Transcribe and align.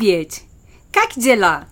Juliette, 0.00 0.48
cá 0.90 1.06
que 1.06 1.30
é 1.30 1.36
lá? 1.36 1.68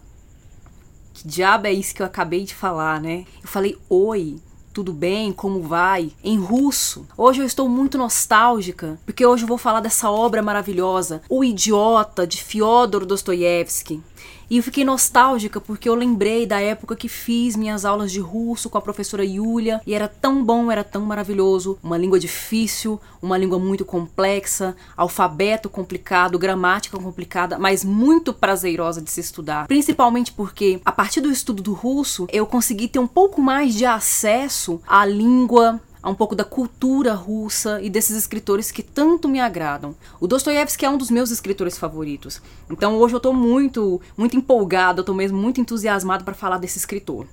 Que 1.15 1.27
diabo 1.27 1.67
é 1.67 1.73
isso 1.73 1.95
que 1.95 2.03
eu 2.03 2.07
acabei 2.07 2.45
de 2.45 2.55
falar, 2.55 3.01
né? 3.01 3.25
Eu 3.43 3.49
falei 3.49 3.79
oi, 3.89 4.39
tudo 4.71 4.93
bem, 4.93 5.33
como 5.33 5.63
vai, 5.63 6.13
em 6.23 6.39
russo. 6.39 7.07
Hoje 7.17 7.41
eu 7.41 7.47
estou 7.47 7.71
muito 7.71 7.97
nostálgica, 7.97 9.01
porque 9.07 9.25
hoje 9.25 9.45
eu 9.45 9.49
vou 9.49 9.57
falar 9.57 9.81
dessa 9.81 10.11
obra 10.11 10.43
maravilhosa, 10.43 11.23
O 11.27 11.43
Idiota, 11.43 12.27
de 12.27 12.45
Fyodor 12.45 13.07
Dostoiévski. 13.07 14.03
E 14.51 14.57
eu 14.57 14.63
fiquei 14.63 14.83
nostálgica 14.83 15.61
porque 15.61 15.89
eu 15.89 15.95
lembrei 15.95 16.47
da 16.47 16.59
época 16.59 16.97
que 16.97 17.09
fiz 17.09 17.55
minhas 17.55 17.85
aulas 17.85 18.11
de 18.11 18.19
russo 18.19 18.71
com 18.71 18.79
a 18.79 18.81
professora 18.81 19.23
Yulia 19.23 19.81
e 19.87 19.93
era 19.93 20.09
tão 20.09 20.43
bom, 20.43 20.73
era 20.73 20.83
tão 20.83 21.03
maravilhoso. 21.03 21.79
Uma 21.83 21.99
língua 21.99 22.19
difícil, 22.19 22.99
uma 23.21 23.37
língua 23.37 23.59
muito 23.59 23.85
complexa, 23.85 24.75
alfabeto 24.97 25.69
complicado, 25.69 26.39
gramática 26.39 26.99
complicada, 26.99 27.59
mas 27.59 27.85
muito 27.85 28.33
prazerosa 28.33 29.03
de 29.03 29.11
se 29.11 29.21
estudar. 29.21 29.67
Principalmente 29.67 30.33
porque, 30.33 30.81
a 30.83 30.93
partir 30.93 31.21
do 31.21 31.31
estudo 31.31 31.63
do 31.63 31.75
russo, 31.75 32.27
eu 32.33 32.47
consegui 32.47 32.89
ter 32.89 32.99
um 32.99 33.07
pouco 33.07 33.43
mais 33.43 33.75
de 33.75 33.85
acesso 33.85 34.81
à 34.87 35.05
língua 35.05 35.79
a 36.03 36.11
um 36.11 36.15
pouco 36.15 36.35
da 36.35 36.45
cultura 36.45 37.15
russa 37.15 37.81
e 37.81 37.91
desses 37.91 38.17
escritores 38.17 38.71
que 38.71 38.83
tanto 38.83 39.29
me 39.29 39.41
agradam. 39.41 39.95
O 40.21 40.27
Dostoiévski 40.27 40.85
é 40.85 40.91
um 40.91 40.99
dos 40.99 41.11
meus 41.11 41.31
escritores 41.31 41.77
favoritos. 41.77 42.41
Então 42.71 42.97
hoje 42.97 43.15
eu 43.15 43.19
estou 43.19 43.33
muito, 43.33 44.01
muito 44.17 44.37
empolgado, 44.37 45.01
eu 45.01 45.05
tô 45.05 45.15
mesmo 45.15 45.39
muito 45.39 45.61
entusiasmado 45.61 46.25
para 46.25 46.35
falar 46.35 46.59
desse 46.59 46.79
escritor. 46.79 47.27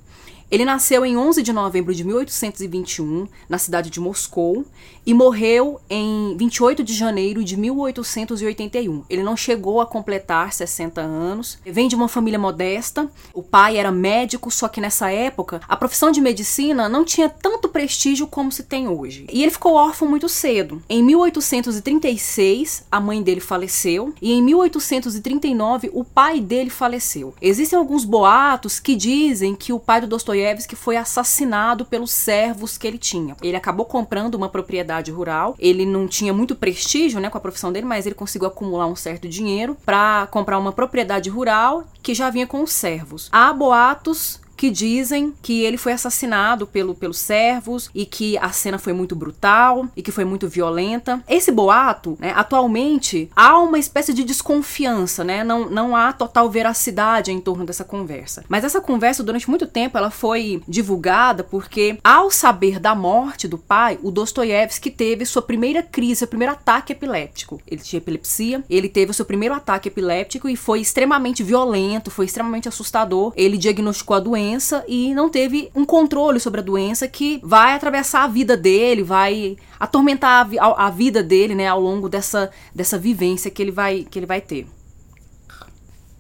Ele 0.56 0.64
nasceu 0.64 1.06
em 1.06 1.18
11 1.18 1.44
de 1.44 1.52
novembro 1.52 1.94
de 1.94 2.06
1821, 2.06 3.28
na 3.50 3.58
cidade 3.58 3.90
de 3.90 4.00
Moscou, 4.00 4.64
e 5.06 5.14
morreu 5.14 5.82
em 5.90 6.34
28 6.38 6.82
de 6.82 6.94
janeiro 6.94 7.44
de 7.44 7.58
1881. 7.58 9.04
Ele 9.10 9.22
não 9.22 9.36
chegou 9.36 9.82
a 9.82 9.86
completar 9.86 10.54
60 10.54 11.02
anos. 11.02 11.60
Vem 11.66 11.90
de 11.90 11.96
uma 11.96 12.08
família 12.08 12.40
modesta. 12.40 13.12
O 13.34 13.44
pai 13.44 13.76
era 13.76 13.92
médico, 13.92 14.50
só 14.50 14.70
que 14.70 14.80
nessa 14.80 15.12
época 15.12 15.60
a 15.68 15.76
profissão 15.76 16.10
de 16.10 16.22
medicina 16.22 16.88
não 16.88 17.04
tinha 17.04 17.28
tanto 17.28 17.68
prestígio 17.68 18.26
como 18.26 18.50
se 18.50 18.64
tem 18.64 18.88
hoje. 18.88 19.28
E 19.34 19.44
ele 19.44 19.52
ficou 19.52 19.74
órfão 19.74 20.08
muito 20.08 20.30
cedo. 20.30 20.82
Em 20.88 21.04
1836, 21.04 22.86
a 22.90 23.02
mãe 23.02 23.22
dele 23.22 23.42
faleceu, 23.42 24.14
e 24.22 24.32
em 24.32 24.42
1839 24.42 25.92
o 25.94 26.06
pai 26.06 26.40
dele 26.40 26.70
faleceu. 26.70 27.36
Existem 27.42 27.78
alguns 27.78 28.06
boatos 28.06 28.80
que 28.80 28.96
dizem 28.96 29.54
que 29.54 29.74
o 29.74 29.80
pai 29.82 30.00
do 30.00 30.08
Dostoiévski 30.08 30.45
Dostoiévski 30.46 30.76
foi 30.76 30.96
assassinado 30.96 31.86
pelos 31.86 32.12
servos 32.12 32.78
que 32.78 32.86
ele 32.86 32.98
tinha. 32.98 33.36
Ele 33.42 33.58
acabou 33.58 33.86
comprando 33.86 34.36
uma 34.36 34.48
propriedade 34.48 35.12
rural. 35.12 35.56
Ele 35.58 35.86
não 35.86 36.08
tinha 36.08 36.34
muito 36.34 36.56
prestígio, 36.56 37.20
né, 37.20 37.30
com 37.30 37.38
a 37.38 37.42
profissão 37.42 37.72
dele, 37.72 37.86
mas 37.86 38.06
ele 38.06 38.14
conseguiu 38.14 38.48
acumular 38.48 38.86
um 38.86 38.96
certo 38.96 39.28
dinheiro 39.28 39.76
para 39.86 40.28
comprar 40.28 40.60
uma 40.60 40.72
propriedade 40.72 41.30
rural 41.30 41.84
que 42.04 42.14
já 42.14 42.30
vinha 42.30 42.46
com 42.46 42.62
os 42.62 42.72
servos. 42.72 43.30
Há 43.32 43.52
boatos 43.52 44.40
que 44.56 44.70
dizem 44.70 45.34
que 45.42 45.64
ele 45.64 45.78
foi 45.78 45.94
assassinado 45.94 46.66
pelo, 46.66 46.96
pelos 46.96 47.20
servos 47.20 47.90
e 47.94 48.06
que 48.06 48.38
a 48.38 48.50
cena 48.52 48.78
foi 48.78 48.94
muito 48.94 49.16
brutal 49.16 49.88
e 49.96 50.02
que 50.02 50.12
foi 50.12 50.26
muito 50.26 50.48
violenta. 50.48 51.22
Esse 51.28 51.52
boato, 51.52 52.18
né, 52.20 52.34
atualmente, 52.36 53.30
há 53.36 53.60
uma 53.60 53.78
espécie 53.80 54.14
de 54.14 54.24
desconfiança, 54.24 55.24
né? 55.24 55.44
Não, 55.44 55.70
não 55.70 55.96
há 55.96 56.14
total 56.14 56.50
veracidade 56.50 57.32
em 57.32 57.40
torno 57.40 57.66
dessa 57.66 57.84
conversa. 57.84 58.44
Mas 58.48 58.64
essa 58.64 58.82
conversa, 58.82 59.24
durante 59.24 59.50
muito 59.50 59.68
tempo, 59.68 59.98
ela 59.98 60.12
foi 60.12 60.62
divulgada 60.68 61.44
porque, 61.44 61.98
ao 62.04 62.32
saber 62.32 62.80
da 62.80 62.96
morte 62.96 63.48
do 63.48 63.58
pai, 63.58 64.00
o 64.02 64.12
Dostoiévski 64.12 64.90
teve 64.90 65.26
sua 65.26 65.42
primeira 65.42 65.84
crise, 65.84 66.16
seu 66.20 66.28
primeiro 66.28 66.54
ataque 66.54 66.94
epiléptico. 66.94 67.62
Ele 67.68 67.82
tinha 67.82 67.98
epilepsia, 67.98 68.64
ele 68.70 68.90
teve 68.90 69.12
o 69.12 69.14
seu 69.14 69.26
primeiro 69.26 69.54
ataque 69.56 69.90
epiléptico 69.90 70.48
e 70.48 70.56
foi 70.56 70.80
extremamente 70.80 71.44
violento, 71.44 72.12
foi 72.12 72.26
extremamente 72.26 72.68
assustador. 72.68 73.34
Ele 73.36 73.58
diagnosticou 73.58 74.16
a 74.16 74.20
doença 74.20 74.45
doença 74.46 74.86
e 74.88 75.14
não 75.14 75.30
teve 75.30 75.70
um 75.76 75.84
controle 75.84 76.40
sobre 76.40 76.60
a 76.60 76.64
doença 76.64 77.08
que 77.08 77.40
vai 77.44 77.74
atravessar 77.74 78.24
a 78.24 78.28
vida 78.28 78.56
dele, 78.56 79.02
vai 79.02 79.58
atormentar 79.80 80.48
a, 80.60 80.88
a 80.88 80.90
vida 80.90 81.24
dele, 81.24 81.56
né, 81.56 81.68
ao 81.68 81.82
longo 81.82 82.08
dessa, 82.08 82.52
dessa 82.74 82.98
vivência 82.98 83.50
que 83.50 83.62
ele 83.62 83.72
vai, 83.72 84.06
que 84.10 84.20
ele 84.20 84.26
vai 84.26 84.42
ter. 84.42 84.68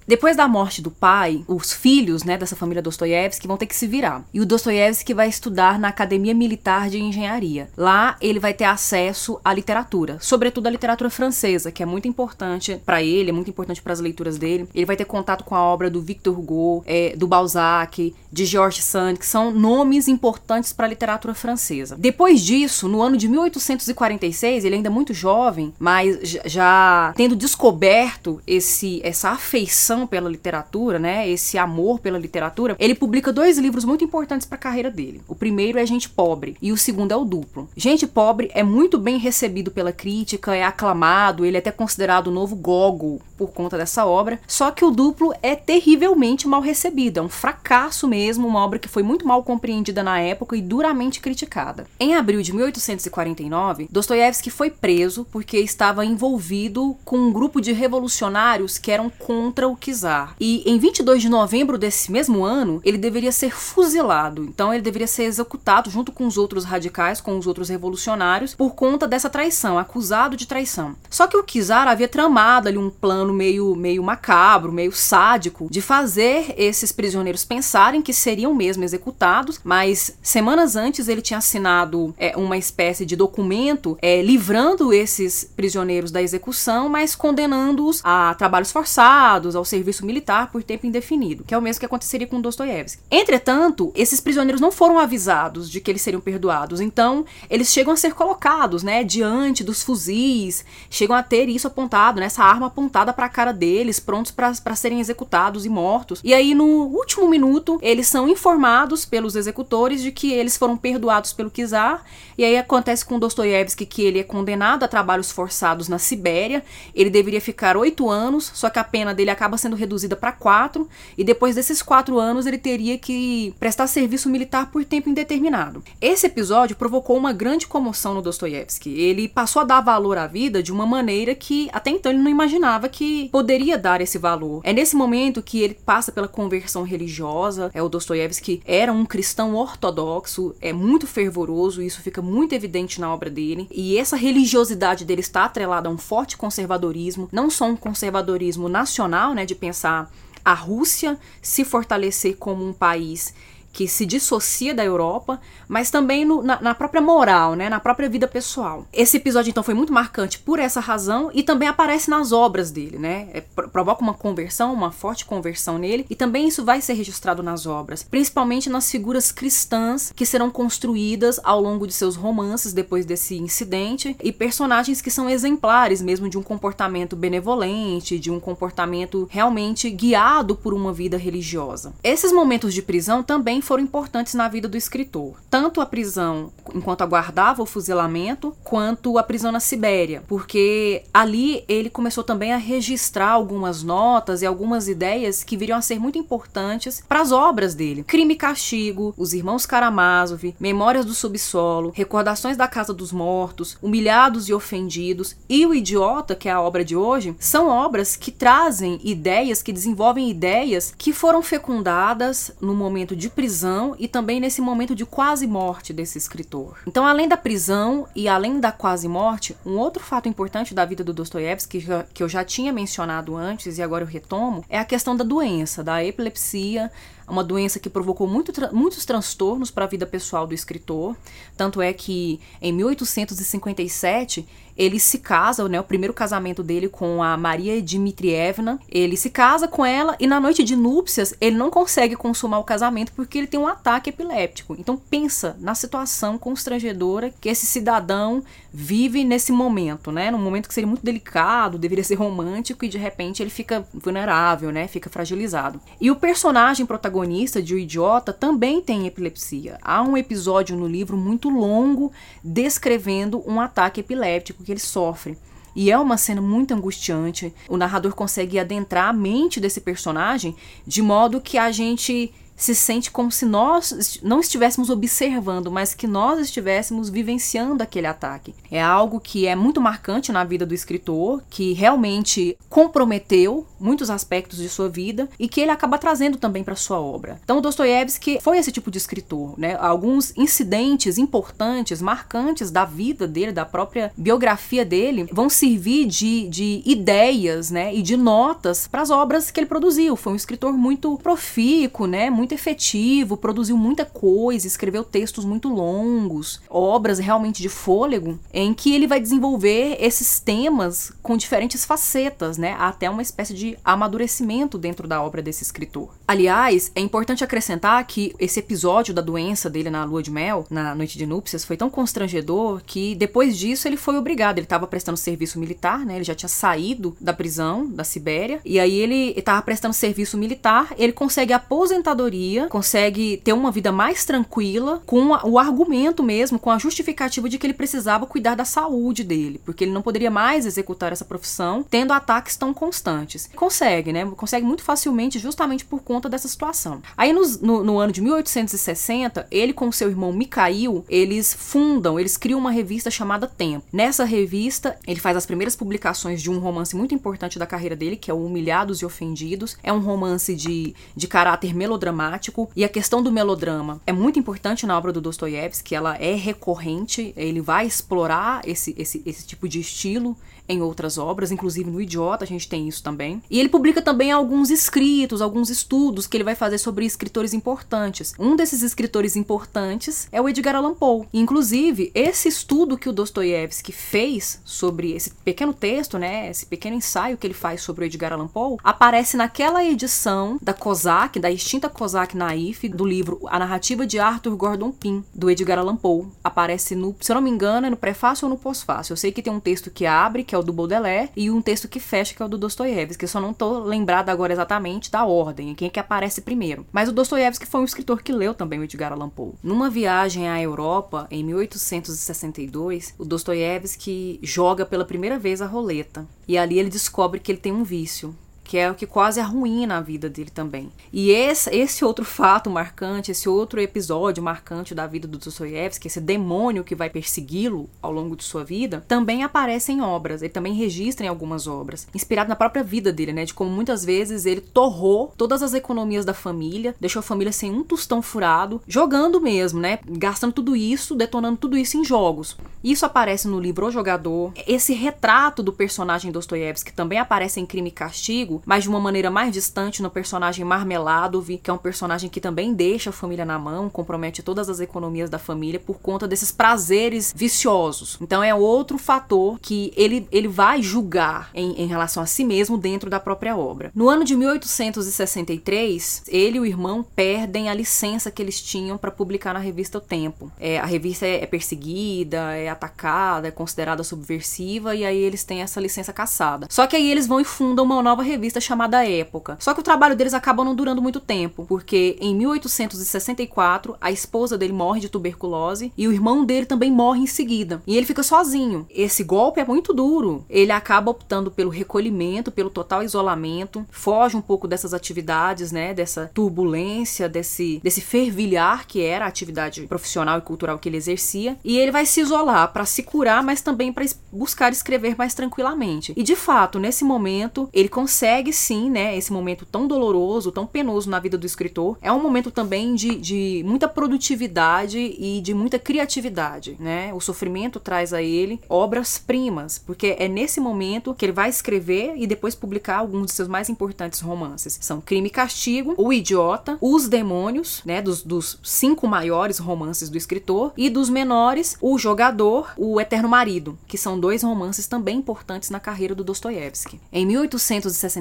Depois 0.08 0.38
da 0.38 0.48
morte 0.48 0.82
do 0.82 0.92
pai, 0.92 1.44
os 1.48 1.74
filhos 1.74 2.24
né, 2.24 2.38
dessa 2.38 2.56
família 2.56 2.82
Dostoiévski 2.82 3.48
vão 3.48 3.58
ter 3.58 3.66
que 3.66 3.76
se 3.76 3.88
virar. 3.88 4.24
E 4.32 4.40
o 4.40 4.46
Dostoiévski 4.46 5.14
vai 5.14 5.28
estudar 5.28 5.80
na 5.80 5.88
Academia 5.88 6.34
Militar 6.34 6.90
de 6.90 7.00
Engenharia. 7.00 7.70
Lá 7.76 8.16
ele 8.22 8.40
vai 8.40 8.54
ter 8.54 8.66
acesso 8.66 9.40
à 9.44 9.54
literatura, 9.54 10.18
sobretudo 10.22 10.68
à 10.68 10.70
literatura 10.70 11.10
francesa, 11.10 11.72
que 11.72 11.82
é 11.82 11.86
muito 11.86 12.08
importante 12.08 12.80
para 12.86 13.02
ele, 13.02 13.32
é 13.32 13.34
muito 13.34 13.50
importante 13.50 13.82
para 13.82 13.94
as 13.94 14.00
leituras 14.00 14.38
dele. 14.38 14.68
Ele 14.76 14.86
vai 14.86 14.96
ter 14.96 15.06
contato 15.06 15.44
com 15.44 15.56
a 15.56 15.62
obra 15.62 15.90
do 15.90 16.02
Victor 16.02 16.38
Hugo, 16.38 16.84
é, 16.86 17.16
do 17.16 17.28
Balzac, 17.28 18.14
de 18.32 18.46
Georges 18.46 18.84
Sand, 18.84 19.16
que 19.16 19.26
são 19.26 19.50
nomes 19.50 20.08
importantes 20.08 20.74
para 20.74 20.86
a 20.86 20.90
literatura 20.90 21.34
francesa. 21.34 21.96
Depois 21.98 22.42
disso, 22.42 22.88
no 22.88 23.02
ano 23.02 23.18
de 23.18 23.28
1846, 23.28 24.66
ele 24.66 24.76
ainda 24.76 24.90
muito 24.90 25.14
jovem, 25.14 25.74
mas 25.80 26.38
já 26.46 27.14
tendo 27.16 27.36
descoberto 27.36 28.42
esse 28.46 29.00
essa 29.04 29.30
afeição 29.30 29.95
pela 30.08 30.28
literatura, 30.28 30.98
né, 30.98 31.30
esse 31.30 31.60
amor 31.60 32.00
pela 32.00 32.18
literatura, 32.18 32.76
ele 32.80 32.96
publica 32.96 33.32
dois 33.32 33.60
livros 33.60 33.86
muito 33.86 34.04
importantes 34.04 34.48
para 34.48 34.56
a 34.56 34.60
carreira 34.60 34.90
dele. 34.90 35.22
O 35.28 35.36
primeiro 35.36 35.78
é 35.78 35.86
Gente 35.86 36.10
Pobre 36.10 36.58
e 36.60 36.72
o 36.72 36.78
segundo 36.78 37.12
é 37.12 37.16
o 37.16 37.24
Duplo. 37.24 37.70
Gente 37.78 38.08
Pobre 38.08 38.50
é 38.56 38.64
muito 38.64 38.98
bem 38.98 39.20
recebido 39.20 39.70
pela 39.70 39.92
crítica, 39.92 40.56
é 40.56 40.64
aclamado, 40.64 41.46
ele 41.46 41.58
é 41.58 41.60
até 41.60 41.72
considerado 41.72 42.28
o 42.28 42.32
novo 42.32 42.56
Gogol 42.56 43.22
por 43.38 43.52
conta 43.52 43.78
dessa 43.78 44.06
obra. 44.06 44.40
Só 44.48 44.72
que 44.72 44.86
o 44.86 44.92
Duplo 44.92 45.34
é 45.42 45.56
terrivelmente 45.56 46.48
mal 46.48 46.62
recebido, 46.62 47.20
é 47.20 47.24
um 47.24 47.30
fracasso 47.30 48.08
mesmo, 48.08 48.48
uma 48.48 48.64
obra 48.64 48.80
que 48.80 48.88
foi 48.88 49.04
muito 49.04 49.28
mal 49.28 49.44
compreendida 49.44 50.04
na 50.04 50.20
época 50.20 50.56
e 50.56 50.62
duramente 50.62 51.20
criticada. 51.20 51.86
Em 52.00 52.16
abril 52.16 52.42
de 52.42 52.54
1849, 52.54 53.88
Dostoiévski 53.92 54.50
foi 54.50 54.70
preso 54.70 55.26
porque 55.32 55.58
estava 55.58 56.06
envolvido 56.06 56.96
com 57.04 57.18
um 57.18 57.32
grupo 57.32 57.62
de 57.62 57.72
revolucionários 57.72 58.78
que 58.78 58.92
eram 58.92 59.10
contra 59.10 59.68
o 59.68 59.76
Kizar. 59.76 60.36
E 60.40 60.64
em 60.66 60.78
22 60.78 61.22
de 61.22 61.30
novembro 61.30 61.78
desse 61.78 62.12
mesmo 62.12 62.44
ano, 62.44 62.82
ele 62.84 62.98
deveria 62.98 63.32
ser 63.32 63.56
fuzilado. 63.56 64.44
Então 64.44 64.74
ele 64.74 64.84
deveria 64.84 65.08
ser 65.08 65.24
executado 65.24 65.90
junto 65.90 66.12
com 66.12 66.26
os 66.26 66.38
outros 66.38 66.64
radicais, 66.64 67.22
com 67.22 67.38
os 67.38 67.48
outros 67.48 67.70
revolucionários, 67.70 68.56
por 68.56 68.76
conta 68.76 69.08
dessa 69.08 69.30
traição, 69.30 69.78
acusado 69.78 70.38
de 70.38 70.48
traição. 70.48 70.96
Só 71.10 71.28
que 71.28 71.38
o 71.38 71.44
Kizar 71.44 71.88
havia 71.88 72.08
tramado 72.08 72.68
ali 72.68 72.78
um 72.78 72.90
plano 72.90 73.25
meio, 73.34 73.76
meio 73.76 74.04
macabro, 74.04 74.72
meio 74.72 74.92
sádico, 74.92 75.68
de 75.70 75.82
fazer 75.82 76.54
esses 76.58 76.92
prisioneiros 76.92 77.46
pensarem 77.46 78.02
que 78.02 78.14
seriam 78.14 78.54
mesmo 78.54 78.84
executados, 78.84 79.60
mas 79.64 80.18
semanas 80.22 80.76
antes 80.76 81.08
ele 81.08 81.22
tinha 81.22 81.38
assinado 81.38 82.14
é, 82.18 82.36
uma 82.38 82.58
espécie 82.58 83.06
de 83.06 83.16
documento 83.16 83.98
é, 84.02 84.22
livrando 84.22 84.94
esses 84.94 85.52
prisioneiros 85.56 86.12
da 86.12 86.22
execução, 86.22 86.90
mas 86.90 87.16
condenando-os 87.16 88.02
a 88.04 88.34
trabalhos 88.36 88.72
forçados, 88.72 89.56
ao 89.56 89.66
serviço 89.66 90.06
militar 90.06 90.52
por 90.52 90.64
tempo 90.64 90.86
indefinido, 90.86 91.44
que 91.44 91.54
é 91.54 91.58
o 91.58 91.62
mesmo 91.62 91.80
que 91.80 91.86
aconteceria 91.86 92.28
com 92.28 92.42
Dostoiévski. 92.42 93.02
Entretanto, 93.10 93.92
esses 93.96 94.20
prisioneiros 94.20 94.62
não 94.62 94.72
foram 94.72 95.00
avisados 95.00 95.70
de 95.70 95.80
que 95.80 95.92
eles 95.92 96.02
seriam 96.02 96.22
perdoados, 96.22 96.82
então 96.82 97.26
eles 97.50 97.72
chegam 97.72 97.94
a 97.94 97.98
ser 97.98 98.14
colocados, 98.14 98.84
né, 98.84 99.04
diante 99.04 99.64
dos 99.64 99.84
fuzis, 99.84 100.66
chegam 100.90 101.16
a 101.16 101.24
ter 101.24 101.50
isso 101.50 101.68
apontado, 101.68 102.20
né, 102.20 102.26
essa 102.26 102.44
arma 102.44 102.68
apontada 102.68 103.14
para 103.16 103.26
a 103.26 103.30
cara 103.30 103.52
deles, 103.52 104.00
prontos 104.00 104.32
para 104.32 104.76
serem 104.76 105.00
executados 105.00 105.66
e 105.66 105.70
mortos. 105.70 106.22
E 106.24 106.34
aí 106.34 106.54
no 106.54 106.66
último 106.66 107.28
minuto, 107.28 107.80
eles 107.82 108.08
são 108.08 108.28
informados 108.28 109.06
pelos 109.06 109.36
executores 109.36 110.02
de 110.02 110.12
que 110.12 110.32
eles 110.32 110.58
foram 110.58 110.78
perdoados 110.78 111.34
pelo 111.34 111.50
czar, 111.50 112.04
e 112.38 112.44
aí 112.44 112.58
acontece 112.58 113.06
com 113.06 113.18
Dostoiévski 113.18 113.86
que 113.86 114.04
ele 114.04 114.20
é 114.20 114.24
condenado 114.24 114.84
a 114.84 114.88
trabalhos 114.88 115.32
forçados 115.32 115.88
na 115.88 115.98
Sibéria, 115.98 116.64
ele 116.94 117.10
deveria 117.10 117.40
ficar 117.42 117.78
oito 117.78 118.10
anos, 118.10 118.52
só 118.54 118.70
que 118.70 118.80
a 118.80 118.84
pena 118.84 119.14
dele 119.14 119.30
acaba 119.30 119.58
sendo 119.58 119.76
reduzida 119.76 120.16
para 120.16 120.32
quatro, 120.32 120.90
e 121.18 121.24
depois 121.24 121.56
desses 121.56 121.82
quatro 121.82 122.20
anos 122.20 122.46
ele 122.46 122.58
teria 122.58 122.98
que 122.98 123.54
prestar 123.60 123.88
serviço 123.88 124.30
militar 124.30 124.72
por 124.72 124.84
tempo 124.84 125.10
indeterminado. 125.10 125.84
Esse 126.02 126.28
episódio 126.28 126.76
provocou 126.76 127.18
uma 127.18 127.32
grande 127.32 127.68
comoção 127.68 128.14
no 128.14 128.22
Dostoiévski. 128.22 128.90
Ele 129.00 129.28
passou 129.28 129.62
a 129.62 129.66
dar 129.66 129.82
valor 129.82 130.18
à 130.18 130.28
vida 130.28 130.62
de 130.62 130.72
uma 130.72 130.86
maneira 130.86 131.34
que 131.34 131.70
até 131.72 131.90
então 131.90 132.12
ele 132.12 132.22
não 132.22 132.30
imaginava 132.30 132.90
que 132.90 133.05
poderia 133.32 133.78
dar 133.78 134.02
esse 134.02 134.18
valor. 134.18 134.62
É 134.64 134.74
nesse 134.74 134.96
momento 134.96 135.42
que 135.42 135.62
ele 135.62 135.74
passa 135.74 136.12
pela 136.12 136.28
conversão 136.28 136.84
religiosa. 136.84 137.72
É 137.74 137.82
o 137.82 137.90
Dostoiévski 137.90 138.62
era 138.66 138.92
um 138.92 139.06
cristão 139.06 139.56
ortodoxo, 139.56 140.56
é 140.62 140.72
muito 140.72 141.08
fervoroso, 141.08 141.82
isso 141.82 142.02
fica 142.02 142.22
muito 142.22 142.54
evidente 142.54 143.00
na 143.00 143.14
obra 143.14 143.30
dele. 143.30 143.68
E 143.72 143.98
essa 143.98 144.16
religiosidade 144.16 145.06
dele 145.06 145.22
está 145.22 145.46
atrelada 145.46 145.90
a 145.90 145.92
um 145.92 145.98
forte 145.98 146.38
conservadorismo, 146.38 147.30
não 147.32 147.50
só 147.50 147.66
um 147.66 147.76
conservadorismo 147.76 148.70
nacional, 148.70 149.34
né, 149.34 149.46
de 149.46 149.56
pensar 149.56 150.12
a 150.46 150.54
Rússia 150.54 151.18
se 151.42 151.66
fortalecer 151.66 152.38
como 152.38 152.64
um 152.64 152.72
país 152.72 153.34
que 153.76 153.90
se 153.90 154.06
dissocia 154.06 154.74
da 154.74 154.86
Europa, 154.86 155.38
mas 155.68 155.92
também 155.92 156.24
no, 156.24 156.42
na, 156.42 156.62
na, 156.62 156.74
própria 156.74 157.02
moral, 157.02 157.56
né, 157.56 157.68
na 157.68 157.78
própria 157.78 158.08
vida 158.08 158.26
pessoal. 158.26 158.88
Esse 158.94 159.18
episódio 159.18 159.50
então 159.50 159.62
foi 159.62 159.74
muito 159.74 159.92
marcante 159.92 160.40
por 160.40 160.60
essa 160.60 160.80
razão 160.80 161.30
e 161.34 161.44
também 161.44 161.68
aparece 161.68 162.10
nas 162.10 162.32
obras 162.32 162.72
dele, 162.72 162.98
né? 162.98 163.28
É, 163.34 163.42
provoca 163.42 164.02
uma 164.02 164.14
conversão, 164.14 164.74
uma 164.74 164.92
forte 164.92 165.26
conversão 165.26 165.78
nele 165.78 166.06
e 166.10 166.16
também 166.16 166.48
isso 166.48 166.64
vai 166.64 166.80
ser 166.80 166.94
registrado 166.94 167.44
nas 167.44 167.66
obras, 167.66 168.02
principalmente 168.02 168.70
nas 168.70 168.90
figuras 168.90 169.30
cristãs 169.30 170.14
que 170.16 170.26
serão 170.26 170.50
construídas 170.50 171.38
ao 171.44 171.60
longo 171.60 171.86
de 171.86 171.94
seus 171.94 172.16
romances 172.16 172.72
depois 172.72 173.06
desse 173.06 173.36
incidente 173.36 174.16
e 174.24 174.32
personagens 174.32 175.02
que 175.02 175.12
são 175.12 175.30
exemplares 175.30 176.02
mesmo 176.02 176.30
de 176.30 176.38
um 176.38 176.44
comportamento 176.44 177.14
benevolente, 177.14 178.18
de 178.18 178.32
um 178.32 178.40
comportamento 178.40 179.28
realmente 179.30 179.90
guiado 179.90 180.56
por 180.56 180.74
uma 180.74 180.94
vida 180.94 181.18
religiosa. 181.18 181.94
Esses 182.02 182.32
momentos 182.32 182.74
de 182.74 182.82
prisão 182.82 183.22
também 183.22 183.62
foram 183.66 183.84
importantes 183.84 184.34
na 184.36 184.48
vida 184.48 184.68
do 184.68 184.78
escritor, 184.78 185.36
tanto 185.50 185.82
a 185.82 185.86
prisão 185.86 186.52
enquanto 186.74 187.02
aguardava 187.02 187.64
o 187.64 187.66
fuzilamento, 187.66 188.56
quanto 188.64 189.18
a 189.18 189.24
prisão 189.24 189.52
na 189.52 189.60
Sibéria, 189.60 190.24
porque 190.28 191.04
ali 191.14 191.64
ele 191.68 191.90
começou 191.90 192.24
também 192.24 192.54
a 192.54 192.58
registrar 192.58 193.30
algumas 193.30 193.84
notas 193.84 194.42
e 194.42 194.46
algumas 194.46 194.88
ideias 194.88 195.44
que 195.44 195.58
viriam 195.58 195.78
a 195.78 195.82
ser 195.82 196.00
muito 196.00 196.18
importantes 196.18 197.04
para 197.08 197.22
as 197.22 197.32
obras 197.32 197.74
dele. 197.74 198.04
Crime 198.04 198.36
e 198.36 198.38
Castigo, 198.38 199.14
Os 199.18 199.34
Irmãos 199.34 199.66
Karamazov, 199.66 200.56
Memórias 200.60 201.06
do 201.06 201.14
Subsolo, 201.14 201.92
Recordações 201.94 202.56
da 202.56 202.68
Casa 202.68 202.94
dos 202.94 203.12
Mortos, 203.12 203.78
Humilhados 203.82 204.48
e 204.48 204.54
Ofendidos 204.54 205.36
e 205.50 205.66
O 205.66 205.74
Idiota, 205.74 206.36
que 206.36 206.48
é 206.48 206.52
a 206.52 206.62
obra 206.62 206.86
de 206.86 206.96
hoje, 206.96 207.36
são 207.40 207.68
obras 207.68 208.16
que 208.16 208.32
trazem 208.32 209.00
ideias, 209.04 209.64
que 209.64 209.74
desenvolvem 209.74 210.30
ideias 210.30 210.94
que 210.96 211.12
foram 211.12 211.42
fecundadas 211.42 212.52
no 212.62 212.76
momento 212.76 213.16
de 213.16 213.30
prisão 213.30 213.55
e 214.00 214.08
também 214.08 214.40
nesse 214.40 214.62
momento 214.62 214.96
de 214.96 215.06
quase 215.06 215.48
morte 215.48 215.94
desse 215.94 216.18
escritor. 216.18 216.80
Então, 216.88 217.06
além 217.06 217.28
da 217.28 217.38
prisão 217.38 218.08
e 218.16 218.28
além 218.28 218.60
da 218.60 218.72
quase 218.72 219.08
morte, 219.08 219.56
um 219.66 219.78
outro 219.78 220.04
fato 220.04 220.28
importante 220.28 220.74
da 220.74 220.86
vida 220.86 221.04
do 221.04 221.14
Dostoiévski, 221.14 221.86
que 222.14 222.24
eu 222.24 222.30
já 222.30 222.44
tinha 222.44 222.74
mencionado 222.74 223.36
antes 223.36 223.78
e 223.78 223.82
agora 223.82 224.04
eu 224.04 224.08
retomo, 224.08 224.64
é 224.70 224.80
a 224.80 224.86
questão 224.86 225.16
da 225.16 225.24
doença, 225.24 225.84
da 225.84 226.04
epilepsia, 226.04 226.92
uma 227.28 227.44
doença 227.44 227.80
que 227.80 227.90
provocou 227.90 228.28
muito, 228.28 228.52
muitos 228.74 229.06
transtornos 229.06 229.72
para 229.72 229.86
a 229.86 229.88
vida 229.88 230.06
pessoal 230.06 230.46
do 230.46 230.54
escritor. 230.54 231.16
Tanto 231.58 231.82
é 231.82 231.92
que 231.94 232.40
em 232.62 232.72
1857 232.72 234.46
ele 234.78 235.00
se 235.00 235.20
casa, 235.20 235.68
né, 235.70 235.80
o 235.80 235.84
primeiro 235.84 236.14
casamento 236.14 236.62
dele 236.62 236.90
com 236.90 237.24
a 237.24 237.38
Maria 237.38 237.82
Dmitrievna. 237.82 238.80
Ele 238.90 239.16
se 239.16 239.30
casa 239.30 239.68
com 239.68 239.86
ela 239.86 240.16
e 240.20 240.28
na 240.28 240.40
noite 240.40 240.64
de 240.64 240.76
núpcias 240.76 241.34
ele 241.40 241.56
não 241.56 241.72
consegue 241.72 242.16
consumar 242.16 242.60
o 242.60 242.64
casamento 242.64 243.14
porque 243.14 243.38
ele 243.38 243.48
tem 243.48 243.60
um 243.60 243.68
ataque 243.68 244.10
epiléptico. 244.10 244.76
Então 244.78 244.98
pensa 244.98 245.56
na 245.60 245.74
situação 245.74 246.38
constrangedora 246.38 247.34
que 247.40 247.50
esse 247.50 247.66
cidadão 247.66 248.44
vive 248.78 249.24
nesse 249.24 249.54
momento, 249.54 250.12
né? 250.12 250.30
Num 250.30 250.38
momento 250.38 250.68
que 250.68 250.74
seria 250.74 250.88
muito 250.88 251.04
delicado, 251.04 251.78
deveria 251.78 252.04
ser 252.04 252.16
romântico 252.16 252.84
e 252.84 252.90
de 252.90 252.98
repente 252.98 253.42
ele 253.42 253.50
fica 253.50 253.88
vulnerável, 253.94 254.70
né? 254.70 254.86
Fica 254.86 255.10
fragilizado. 255.10 255.80
E 256.00 256.12
o 256.12 256.16
personagem 256.18 256.86
protagonista 256.86 257.62
de 257.62 257.74
O 257.74 257.80
Idiota 257.80 258.34
também 258.34 258.82
tem 258.82 259.08
epilepsia. 259.08 259.78
Há 259.82 260.02
um 260.02 260.18
episódio 260.18 260.76
no 260.76 260.88
livro 260.88 261.16
muito 261.16 261.50
longo 261.50 262.12
descrevendo 262.44 263.42
um 263.50 263.62
ataque 263.62 264.02
epiléptico 264.02 264.62
que 264.62 264.74
ele 264.74 264.80
sofre. 264.82 265.38
E 265.74 265.90
é 265.90 265.98
uma 265.98 266.18
cena 266.18 266.42
muito 266.42 266.74
angustiante. 266.74 267.54
O 267.70 267.78
narrador 267.78 268.14
consegue 268.14 268.60
adentrar 268.60 269.08
a 269.08 269.14
mente 269.14 269.60
desse 269.60 269.80
personagem 269.80 270.54
de 270.86 271.02
modo 271.02 271.40
que 271.40 271.58
a 271.58 271.72
gente 271.72 272.34
se 272.56 272.74
sente 272.74 273.12
como 273.12 273.32
se 273.32 273.46
nós 273.46 274.20
não 274.24 274.40
estivéssemos 274.40 274.90
observando, 274.90 275.72
mas 275.72 275.94
que 275.94 276.08
nós 276.08 276.40
estivéssemos 276.40 277.10
vivenciando 277.10 277.84
aquele 277.84 278.08
ataque. 278.08 278.56
É 278.72 278.82
algo 278.82 279.20
que 279.20 279.46
é 279.46 279.56
muito 279.56 279.82
marcante 279.82 280.32
na 280.32 280.44
vida 280.44 280.66
do 280.66 280.74
escritor, 280.74 281.44
que 281.50 281.74
realmente 281.74 282.58
comprometeu 282.70 283.68
muitos 283.86 284.10
aspectos 284.10 284.58
de 284.58 284.68
sua 284.68 284.90
vida 284.90 285.30
e 285.40 285.48
que 285.48 285.62
ele 285.62 285.72
acaba 285.72 285.98
trazendo 285.98 286.38
também 286.38 286.64
para 286.64 286.76
sua 286.76 287.00
obra. 287.00 287.40
Então, 287.44 287.62
Dostoiévski 287.62 288.40
foi 288.42 288.58
esse 288.58 288.72
tipo 288.72 288.90
de 288.90 288.98
escritor, 288.98 289.54
né? 289.58 289.78
Alguns 289.80 290.36
incidentes 290.36 291.18
importantes, 291.18 292.02
marcantes 292.02 292.72
da 292.72 292.84
vida 292.84 293.28
dele, 293.28 293.52
da 293.52 293.66
própria 293.66 294.12
biografia 294.18 294.84
dele, 294.84 295.28
vão 295.32 295.50
servir 295.50 296.06
de, 296.08 296.48
de 296.50 296.82
ideias, 296.86 297.70
né? 297.70 297.94
E 297.94 298.02
de 298.02 298.18
notas 298.18 298.88
para 298.88 299.02
as 299.02 299.12
obras 299.12 299.52
que 299.52 299.60
ele 299.60 299.68
produziu. 299.68 300.16
Foi 300.16 300.34
um 300.34 300.36
escritor 300.36 300.74
muito 300.74 301.18
profícuo, 301.20 302.08
né? 302.08 302.30
Muito 302.30 302.54
efetivo, 302.54 303.38
produziu 303.38 303.78
muita 303.78 304.04
coisa, 304.04 304.66
escreveu 304.66 305.04
textos 305.04 305.46
muito 305.46 305.70
longos, 305.70 306.62
obras 306.70 307.20
realmente 307.20 307.62
de 307.62 307.70
fôlego, 307.70 308.40
em 308.54 308.74
que 308.74 308.94
ele 308.94 309.08
vai 309.08 309.20
desenvolver 309.20 309.98
esses 310.00 310.40
temas 310.40 311.12
com 311.22 311.38
diferentes 311.38 311.86
facetas, 311.86 312.58
né? 312.58 312.76
Até 312.80 313.10
uma 313.10 313.22
espécie 313.22 313.54
de 313.54 313.75
amadurecimento 313.84 314.78
dentro 314.78 315.08
da 315.08 315.22
obra 315.22 315.42
desse 315.42 315.64
escritor. 315.64 316.10
Aliás, 316.28 316.92
é 316.96 317.02
importante 317.02 317.44
acrescentar 317.44 318.06
que 318.06 318.34
esse 318.40 318.60
episódio 318.60 319.14
da 319.14 319.22
doença 319.22 319.70
dele 319.70 319.90
na 319.90 320.04
lua 320.04 320.22
de 320.22 320.32
mel, 320.32 320.66
na 320.70 320.96
noite 320.96 321.18
de 321.18 321.26
núpcias, 321.26 321.66
foi 321.66 321.78
tão 321.78 321.90
constrangedor 321.90 322.82
que 322.86 323.16
depois 323.16 323.58
disso 323.58 323.88
ele 323.88 323.98
foi 323.98 324.18
obrigado. 324.18 324.58
Ele 324.58 324.66
estava 324.66 324.88
prestando 324.88 325.18
serviço 325.18 325.60
militar, 325.60 326.06
né? 326.06 326.16
Ele 326.16 326.24
já 326.24 326.36
tinha 326.36 326.50
saído 326.50 327.16
da 327.20 327.34
prisão 327.34 327.88
da 327.88 328.04
Sibéria 328.04 328.60
e 328.64 328.80
aí 328.80 328.96
ele 328.96 329.34
estava 329.38 329.62
prestando 329.62 329.94
serviço 329.94 330.38
militar. 330.38 330.94
Ele 330.98 331.12
consegue 331.12 331.54
aposentadoria 331.54 332.68
consegue 332.70 333.38
ter 333.38 333.54
uma 333.54 333.72
vida 333.72 333.92
mais 333.92 334.26
tranquila 334.26 335.02
com 335.06 335.30
o 335.44 335.58
argumento 335.58 336.24
mesmo, 336.24 336.60
com 336.60 336.70
a 336.70 336.78
justificativa 336.78 337.50
de 337.50 337.58
que 337.58 337.66
ele 337.66 337.74
precisava 337.74 338.26
cuidar 338.26 338.56
da 338.56 338.66
saúde 338.66 339.24
dele, 339.24 339.62
porque 339.64 339.84
ele 339.84 339.92
não 339.92 340.02
poderia 340.02 340.32
mais 340.32 340.66
executar 340.66 341.12
essa 341.12 341.26
profissão 341.26 341.84
tendo 341.90 342.14
ataques 342.14 342.56
tão 342.56 342.74
constantes. 342.74 343.50
Consegue, 343.56 344.14
né? 344.14 344.26
Consegue 344.36 344.66
muito 344.66 344.84
facilmente 344.84 345.40
justamente 345.40 345.86
por 345.86 346.02
conta 346.02 346.30
dessa 346.30 346.48
situação. 346.48 347.02
Aí 347.18 347.34
no, 347.34 347.42
no, 347.62 347.84
no 347.84 348.00
ano 348.00 348.14
de 348.14 348.22
1860, 348.22 349.48
ele 349.50 349.74
com 349.74 349.92
seu 349.92 350.10
irmão 350.10 350.32
Mikhail, 350.32 351.04
eles 351.10 351.54
fundam, 351.54 352.20
eles 352.20 352.38
criam 352.38 352.60
uma 352.60 352.72
revista 352.72 353.10
chamada 353.10 353.48
Tempo. 353.48 353.86
Nessa 353.92 354.26
revista, 354.26 354.98
ele 355.08 355.20
faz 355.20 355.38
as 355.38 355.46
primeiras 355.46 355.76
publicações 355.76 356.42
de 356.42 356.52
um 356.52 356.60
romance 356.60 356.96
muito 356.96 357.16
importante 357.16 357.58
da 357.58 357.66
carreira 357.66 357.96
dele, 357.96 358.18
que 358.18 358.30
é 358.30 358.34
o 358.34 358.46
Humilhados 358.46 359.00
e 359.00 359.06
Ofendidos. 359.06 359.78
É 359.82 359.92
um 359.92 360.00
romance 360.00 360.54
de, 360.54 360.94
de 361.16 361.28
caráter 361.28 361.74
melodramático 361.74 362.36
dramático 362.36 362.70
e 362.76 362.84
a 362.84 362.90
questão 362.90 363.22
do 363.22 363.32
melodrama 363.32 364.02
é 364.06 364.12
muito 364.12 364.38
importante 364.38 364.86
na 364.86 364.98
obra 364.98 365.12
do 365.12 365.22
Dostoiévski, 365.22 365.96
ela 365.96 366.16
é 366.16 366.34
recorrente, 366.34 367.34
ele 367.36 367.62
vai 367.62 367.86
explorar 367.88 368.62
esse, 368.66 368.94
esse, 368.98 369.22
esse 369.26 369.46
tipo 369.46 369.68
de 369.68 369.80
estilo 369.80 370.36
em 370.68 370.82
outras 370.82 371.18
obras, 371.18 371.52
inclusive 371.52 371.90
no 371.90 372.02
Idiota 372.02 372.44
a 372.44 372.48
gente 372.48 372.68
tem 372.68 372.88
isso 372.88 373.04
também. 373.04 373.42
E 373.50 373.60
ele 373.60 373.70
publica 373.70 374.02
também 374.02 374.32
alguns 374.32 374.70
escritos, 374.70 375.42
alguns 375.42 375.70
estudos 375.70 376.28
que 376.28 376.38
ele 376.38 376.44
vai 376.44 376.56
fazer 376.56 376.78
sobre 376.78 377.06
escritores 377.06 377.54
importantes. 377.54 378.34
Um 378.40 378.56
desses 378.56 378.82
escritores 378.82 379.36
importantes 379.36 380.28
é 380.32 380.42
o 380.42 380.50
Edgar 380.50 380.76
Allan 380.76 380.94
Poe. 380.94 381.28
Inclusive, 381.34 382.12
esse 382.14 382.48
estudo 382.48 382.98
que 382.98 383.10
o 383.10 383.14
Dostoiévski 383.14 383.92
fez 383.92 384.62
sobre 384.64 385.12
esse 385.12 385.32
pequeno 385.44 385.74
texto, 385.74 386.18
né, 386.18 386.50
esse 386.50 386.66
pequeno 386.66 386.96
ensaio 386.96 387.38
que 387.38 387.46
ele 387.46 387.54
faz 387.54 387.82
sobre 387.82 388.06
o 388.06 388.08
Edgar 388.08 388.34
Allan 388.34 388.48
Poe, 388.48 388.78
aparece 388.84 389.38
naquela 389.38 389.84
edição 389.84 390.58
da 390.62 390.74
Kozak, 390.74 391.40
da 391.40 391.52
extinta 391.52 391.90
Kozak 391.90 392.36
Naif, 392.36 392.88
do 392.90 393.06
livro 393.06 393.42
A 393.48 393.60
Narrativa 393.60 394.06
de 394.06 394.20
Arthur 394.20 394.56
Gordon 394.56 394.92
Pym, 394.92 395.24
do 395.34 395.50
Edgar 395.50 395.80
Allan 395.80 395.96
Poe. 395.96 396.28
Aparece 396.44 396.96
no, 396.96 397.16
se 397.20 397.32
eu 397.32 397.36
não 397.36 397.42
me 397.42 397.50
engano, 397.50 397.88
é 397.88 397.90
no 397.90 397.98
prefácio 397.98 398.46
ou 398.46 398.50
no 398.50 398.58
pós-fácio. 398.58 399.14
Eu 399.14 399.18
sei 399.18 399.32
que 399.32 399.42
tem 399.42 399.52
um 399.52 399.60
texto 399.60 399.92
que 399.92 400.06
abre, 400.06 400.44
que 400.44 400.55
é 400.56 400.60
o 400.60 400.64
do 400.64 400.74
Baudelaire, 400.74 401.30
e 401.36 401.52
um 401.52 401.62
texto 401.62 401.88
que 401.88 402.00
fecha, 402.00 402.34
que 402.34 402.42
é 402.42 402.46
o 402.46 402.50
do 402.50 402.58
Dostoiévski. 402.58 403.26
Eu 403.26 403.30
só 403.30 403.40
não 403.40 403.54
tô 403.54 403.80
lembrada 403.80 404.32
agora 404.32 404.54
exatamente 404.54 405.12
da 405.12 405.26
ordem, 405.26 405.76
quem 405.76 405.88
é 405.88 405.92
que 405.92 406.00
aparece 406.00 406.42
primeiro. 406.42 406.86
Mas 406.92 407.10
o 407.10 407.12
Dostoiévski 407.12 407.66
foi 407.66 407.82
um 407.82 407.86
escritor 407.86 408.22
que 408.22 408.32
leu 408.32 408.54
também 408.54 408.80
o 408.80 408.84
Edgar 408.84 409.12
Allan 409.12 409.30
Poe. 409.30 409.54
Numa 409.62 409.90
viagem 409.90 410.48
à 410.48 410.62
Europa, 410.62 411.28
em 411.30 411.44
1862, 411.44 413.14
o 413.18 413.26
Dostoiévski 413.26 414.40
joga 414.42 414.86
pela 414.86 415.06
primeira 415.06 415.38
vez 415.38 415.62
a 415.62 415.68
roleta. 415.68 416.26
E 416.48 416.58
ali 416.58 416.80
ele 416.80 416.90
descobre 416.90 417.40
que 417.40 417.52
ele 417.52 417.60
tem 417.60 417.72
um 417.72 417.84
vício, 417.84 418.36
que 418.66 418.78
é 418.78 418.92
o 418.92 418.96
que 418.96 419.06
quase 419.06 419.40
arruína 419.40 419.98
a 419.98 420.02
vida 420.02 420.28
dele 420.28 420.50
também. 420.50 420.92
E 421.14 421.30
esse, 421.30 421.70
esse 421.70 422.04
outro 422.04 422.26
fato 422.26 422.70
marcante, 422.70 423.32
esse 423.32 423.48
outro 423.48 423.80
episódio 423.80 424.44
marcante 424.44 424.94
da 424.94 425.08
vida 425.08 425.28
do 425.28 425.38
Dostoiévski, 425.38 426.08
esse 426.08 426.20
demônio 426.20 426.84
que 426.84 426.96
vai 426.96 427.10
persegui-lo 427.10 427.88
ao 428.02 428.12
longo 428.12 428.36
de 428.36 428.44
sua 428.44 428.64
vida, 428.64 429.06
também 429.08 429.44
aparece 429.44 429.92
em 429.92 430.02
obras, 430.02 430.42
ele 430.42 430.52
também 430.52 430.74
registra 430.74 431.26
em 431.26 431.30
algumas 431.30 431.68
obras, 431.68 432.08
inspirado 432.14 432.50
na 432.50 432.56
própria 432.56 432.84
vida 432.84 433.14
dele, 433.14 433.32
né, 433.32 433.46
de 433.46 433.54
como 433.54 433.70
muitas 433.70 434.04
vezes 434.04 434.46
ele 434.46 434.62
torrou 434.62 435.32
todas 435.38 435.62
as 435.62 435.74
economias 435.74 436.26
da 436.26 436.34
família, 436.34 436.96
deixou 437.00 437.20
a 437.20 437.24
família 437.24 437.54
sem 437.54 437.72
um 437.72 437.84
tostão 437.84 438.22
furado, 438.22 438.82
jogando 438.88 439.40
mesmo, 439.40 439.80
né, 439.80 440.00
gastando 440.08 440.54
tudo 440.54 440.76
isso, 440.76 441.16
detonando 441.16 441.58
tudo 441.58 441.78
isso 441.78 441.98
em 441.98 442.04
jogos. 442.04 442.58
Isso 442.84 443.06
aparece 443.06 443.48
no 443.48 443.60
livro 443.60 443.88
O 443.88 443.92
Jogador. 443.92 444.54
Esse 444.68 444.94
retrato 444.94 445.64
do 445.64 445.74
personagem 445.74 446.32
Dostoiévski 446.32 446.94
também 446.94 447.18
aparece 447.18 447.60
em 447.60 447.66
Crime 447.66 447.90
e 447.90 447.92
Castigo, 447.92 448.55
amigo, 448.56 448.62
mas 448.66 448.84
de 448.84 448.90
uma 448.90 449.00
maneira 449.00 449.30
mais 449.30 449.52
distante 449.52 450.02
no 450.02 450.10
personagem 450.10 450.64
Marmeladov, 450.64 451.58
que 451.58 451.70
é 451.70 451.74
um 451.74 451.78
personagem 451.78 452.30
que 452.30 452.40
também 452.40 452.74
deixa 452.74 453.10
a 453.10 453.14
família 453.14 453.46
na 453.46 453.60
mão, 453.60 453.90
compromete 453.90 454.42
todas 454.44 454.70
as 454.70 454.80
economias 454.80 455.30
da 455.30 455.40
família 455.40 455.80
por 455.80 456.00
conta 456.00 456.28
desses 456.28 456.52
prazeres 456.52 457.34
viciosos. 457.36 458.18
Então 458.22 458.44
é 458.44 458.54
outro 458.54 458.98
fator 458.98 459.60
que 459.60 459.92
ele, 459.96 460.28
ele 460.32 460.48
vai 460.48 460.82
julgar 460.82 461.50
em, 461.54 461.82
em 461.82 461.88
relação 461.88 462.24
a 462.24 462.26
si 462.26 462.44
mesmo 462.44 462.78
dentro 462.78 463.10
da 463.10 463.20
própria 463.20 463.58
obra. 463.58 463.92
No 463.94 464.10
ano 464.10 464.24
de 464.24 464.36
1863, 464.36 466.24
ele 466.28 466.58
e 466.58 466.60
o 466.60 466.66
irmão 466.66 467.04
perdem 467.04 467.70
a 467.70 467.74
licença 467.74 468.32
que 468.32 468.42
eles 468.42 468.62
tinham 468.62 468.98
para 468.98 469.12
publicar 469.12 469.54
na 469.54 469.60
revista 469.60 469.98
O 469.98 470.02
Tempo. 470.02 470.52
É, 470.60 470.80
a 470.80 470.86
revista 470.86 471.26
é, 471.26 471.44
é 471.44 471.46
perseguida, 471.46 472.56
é 472.56 472.70
atacada, 472.70 473.48
é 473.48 473.52
considerada 473.52 474.04
subversiva 474.04 474.96
e 474.96 475.04
aí 475.04 475.18
eles 475.18 475.44
têm 475.44 475.62
essa 475.62 475.80
licença 475.80 476.14
caçada. 476.14 476.68
Só 476.70 476.88
que 476.88 476.96
aí 476.96 477.10
eles 477.10 477.28
vão 477.28 477.40
e 477.40 477.44
fundam 477.44 477.86
uma 477.86 478.02
nova 478.02 478.22
revista 478.22 478.45
chamada 478.60 479.08
Época. 479.08 479.58
Só 479.60 479.74
que 479.74 479.80
o 479.80 479.84
trabalho 479.84 480.16
deles 480.16 480.34
acaba 480.34 480.64
não 480.64 480.76
durando 480.76 481.02
muito 481.02 481.20
tempo, 481.20 481.66
porque 481.68 482.18
em 482.20 482.36
1864 482.36 483.96
a 484.00 484.12
esposa 484.12 484.58
dele 484.58 484.74
morre 484.74 485.00
de 485.00 485.10
tuberculose 485.10 485.92
e 485.98 486.08
o 486.08 486.12
irmão 486.12 486.46
dele 486.46 486.66
também 486.66 486.92
morre 486.92 487.22
em 487.22 487.28
seguida. 487.28 487.82
E 487.86 487.96
ele 487.96 488.06
fica 488.06 488.24
sozinho. 488.24 488.86
Esse 488.90 489.24
golpe 489.24 489.60
é 489.60 489.66
muito 489.66 489.94
duro. 489.94 490.46
Ele 490.50 490.72
acaba 490.72 491.12
optando 491.12 491.52
pelo 491.52 491.70
recolhimento, 491.70 492.52
pelo 492.52 492.70
total 492.70 493.04
isolamento, 493.04 493.86
foge 493.92 494.36
um 494.36 494.42
pouco 494.42 494.68
dessas 494.68 494.94
atividades, 494.94 495.72
né, 495.72 495.94
dessa 495.94 496.30
turbulência, 496.34 497.30
desse 497.30 497.80
desse 497.84 498.02
fervilhar 498.02 498.88
que 498.88 499.02
era 499.02 499.26
a 499.26 499.28
atividade 499.28 499.82
profissional 499.88 500.40
e 500.40 500.42
cultural 500.42 500.80
que 500.80 500.90
ele 500.90 500.98
exercia, 500.98 501.58
e 501.64 501.78
ele 501.78 501.92
vai 501.92 502.06
se 502.06 502.22
isolar 502.22 502.72
para 502.72 502.86
se 502.86 503.04
curar, 503.04 503.44
mas 503.44 503.62
também 503.62 503.92
para 503.92 504.06
buscar 504.32 504.72
escrever 504.72 505.16
mais 505.18 505.34
tranquilamente. 505.34 506.14
E 506.16 506.24
de 506.24 506.36
fato, 506.36 506.80
nesse 506.80 507.04
momento, 507.04 507.70
ele 507.74 507.90
consegue 507.90 508.35
sim, 508.52 508.90
né, 508.90 509.18
esse 509.18 509.32
momento 509.32 509.66
tão 509.66 509.88
doloroso, 509.88 510.52
tão 510.52 510.66
penoso 510.66 511.10
na 511.10 511.20
vida 511.20 511.38
do 511.38 511.46
escritor, 511.46 511.98
é 512.02 512.12
um 512.12 512.22
momento 512.22 512.52
também 512.52 512.96
de, 512.96 513.16
de 513.16 513.64
muita 513.66 513.88
produtividade 513.88 514.98
e 514.98 515.42
de 515.42 515.54
muita 515.54 515.80
criatividade, 515.80 516.76
né? 516.80 517.14
O 517.14 517.20
sofrimento 517.20 517.80
traz 517.80 518.14
a 518.14 518.22
ele 518.22 518.60
obras-primas, 518.70 519.80
porque 519.80 520.16
é 520.20 520.28
nesse 520.28 520.60
momento 520.60 521.14
que 521.14 521.26
ele 521.26 521.32
vai 521.32 521.50
escrever 521.50 522.14
e 522.16 522.28
depois 522.28 522.56
publicar 522.56 522.98
alguns 522.98 523.28
de 523.28 523.34
seus 523.34 523.48
mais 523.48 523.70
importantes 523.70 524.20
romances. 524.20 524.78
São 524.82 525.02
Crime 525.02 525.28
e 525.28 525.32
Castigo, 525.32 525.94
O 525.98 526.12
Idiota, 526.12 526.78
Os 526.82 527.08
Demônios, 527.08 527.82
né, 527.86 528.02
dos, 528.02 528.24
dos 528.24 528.60
cinco 528.64 529.08
maiores 529.08 529.58
romances 529.58 530.10
do 530.10 530.18
escritor, 530.18 530.74
e 530.78 530.90
dos 530.90 531.10
menores, 531.10 531.78
O 531.82 531.98
Jogador, 531.98 532.72
O 532.78 533.00
Eterno 533.00 533.30
Marido, 533.30 533.78
que 533.88 533.98
são 533.98 534.20
dois 534.20 534.44
romances 534.44 534.88
também 534.88 535.18
importantes 535.18 535.70
na 535.70 535.80
carreira 535.80 536.16
do 536.16 536.24
Dostoiévski. 536.24 537.00
Em 537.12 537.26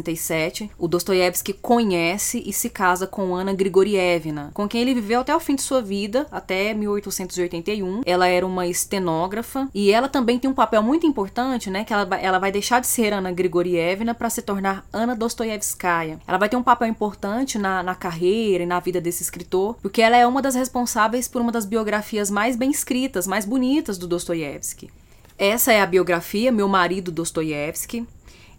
1867, 0.04 0.70
o 0.78 0.86
Dostoiévski 0.86 1.52
conhece 1.54 2.42
e 2.44 2.52
se 2.52 2.68
casa 2.68 3.06
com 3.06 3.34
Ana 3.34 3.52
Grigorievna, 3.52 4.50
com 4.52 4.68
quem 4.68 4.82
ele 4.82 4.94
viveu 4.94 5.20
até 5.20 5.34
o 5.34 5.40
fim 5.40 5.54
de 5.54 5.62
sua 5.62 5.80
vida, 5.80 6.26
até 6.30 6.74
1881. 6.74 8.02
Ela 8.04 8.28
era 8.28 8.46
uma 8.46 8.66
estenógrafa 8.66 9.68
e 9.74 9.90
ela 9.90 10.08
também 10.08 10.38
tem 10.38 10.50
um 10.50 10.54
papel 10.54 10.82
muito 10.82 11.06
importante, 11.06 11.70
né, 11.70 11.84
que 11.84 11.92
ela, 11.92 12.08
ela 12.20 12.38
vai 12.38 12.52
deixar 12.52 12.80
de 12.80 12.86
ser 12.86 13.12
Ana 13.12 13.32
Grigorievna 13.32 14.14
para 14.14 14.30
se 14.30 14.42
tornar 14.42 14.86
Ana 14.92 15.16
Dostoiévskaya. 15.16 16.20
Ela 16.26 16.38
vai 16.38 16.48
ter 16.48 16.56
um 16.56 16.62
papel 16.62 16.88
importante 16.88 17.58
na, 17.58 17.82
na 17.82 17.94
carreira 17.94 18.64
e 18.64 18.66
na 18.66 18.80
vida 18.80 19.00
desse 19.00 19.22
escritor, 19.22 19.76
porque 19.80 20.02
ela 20.02 20.16
é 20.16 20.26
uma 20.26 20.42
das 20.42 20.54
responsáveis 20.54 21.26
por 21.26 21.40
uma 21.40 21.52
das 21.52 21.64
biografias 21.64 22.30
mais 22.30 22.56
bem 22.56 22.70
escritas, 22.70 23.26
mais 23.26 23.44
bonitas 23.44 23.96
do 23.96 24.06
Dostoiévski. 24.06 24.90
Essa 25.36 25.72
é 25.72 25.80
a 25.80 25.86
biografia 25.86 26.52
Meu 26.52 26.68
Marido 26.68 27.10
Dostoiévski. 27.10 28.06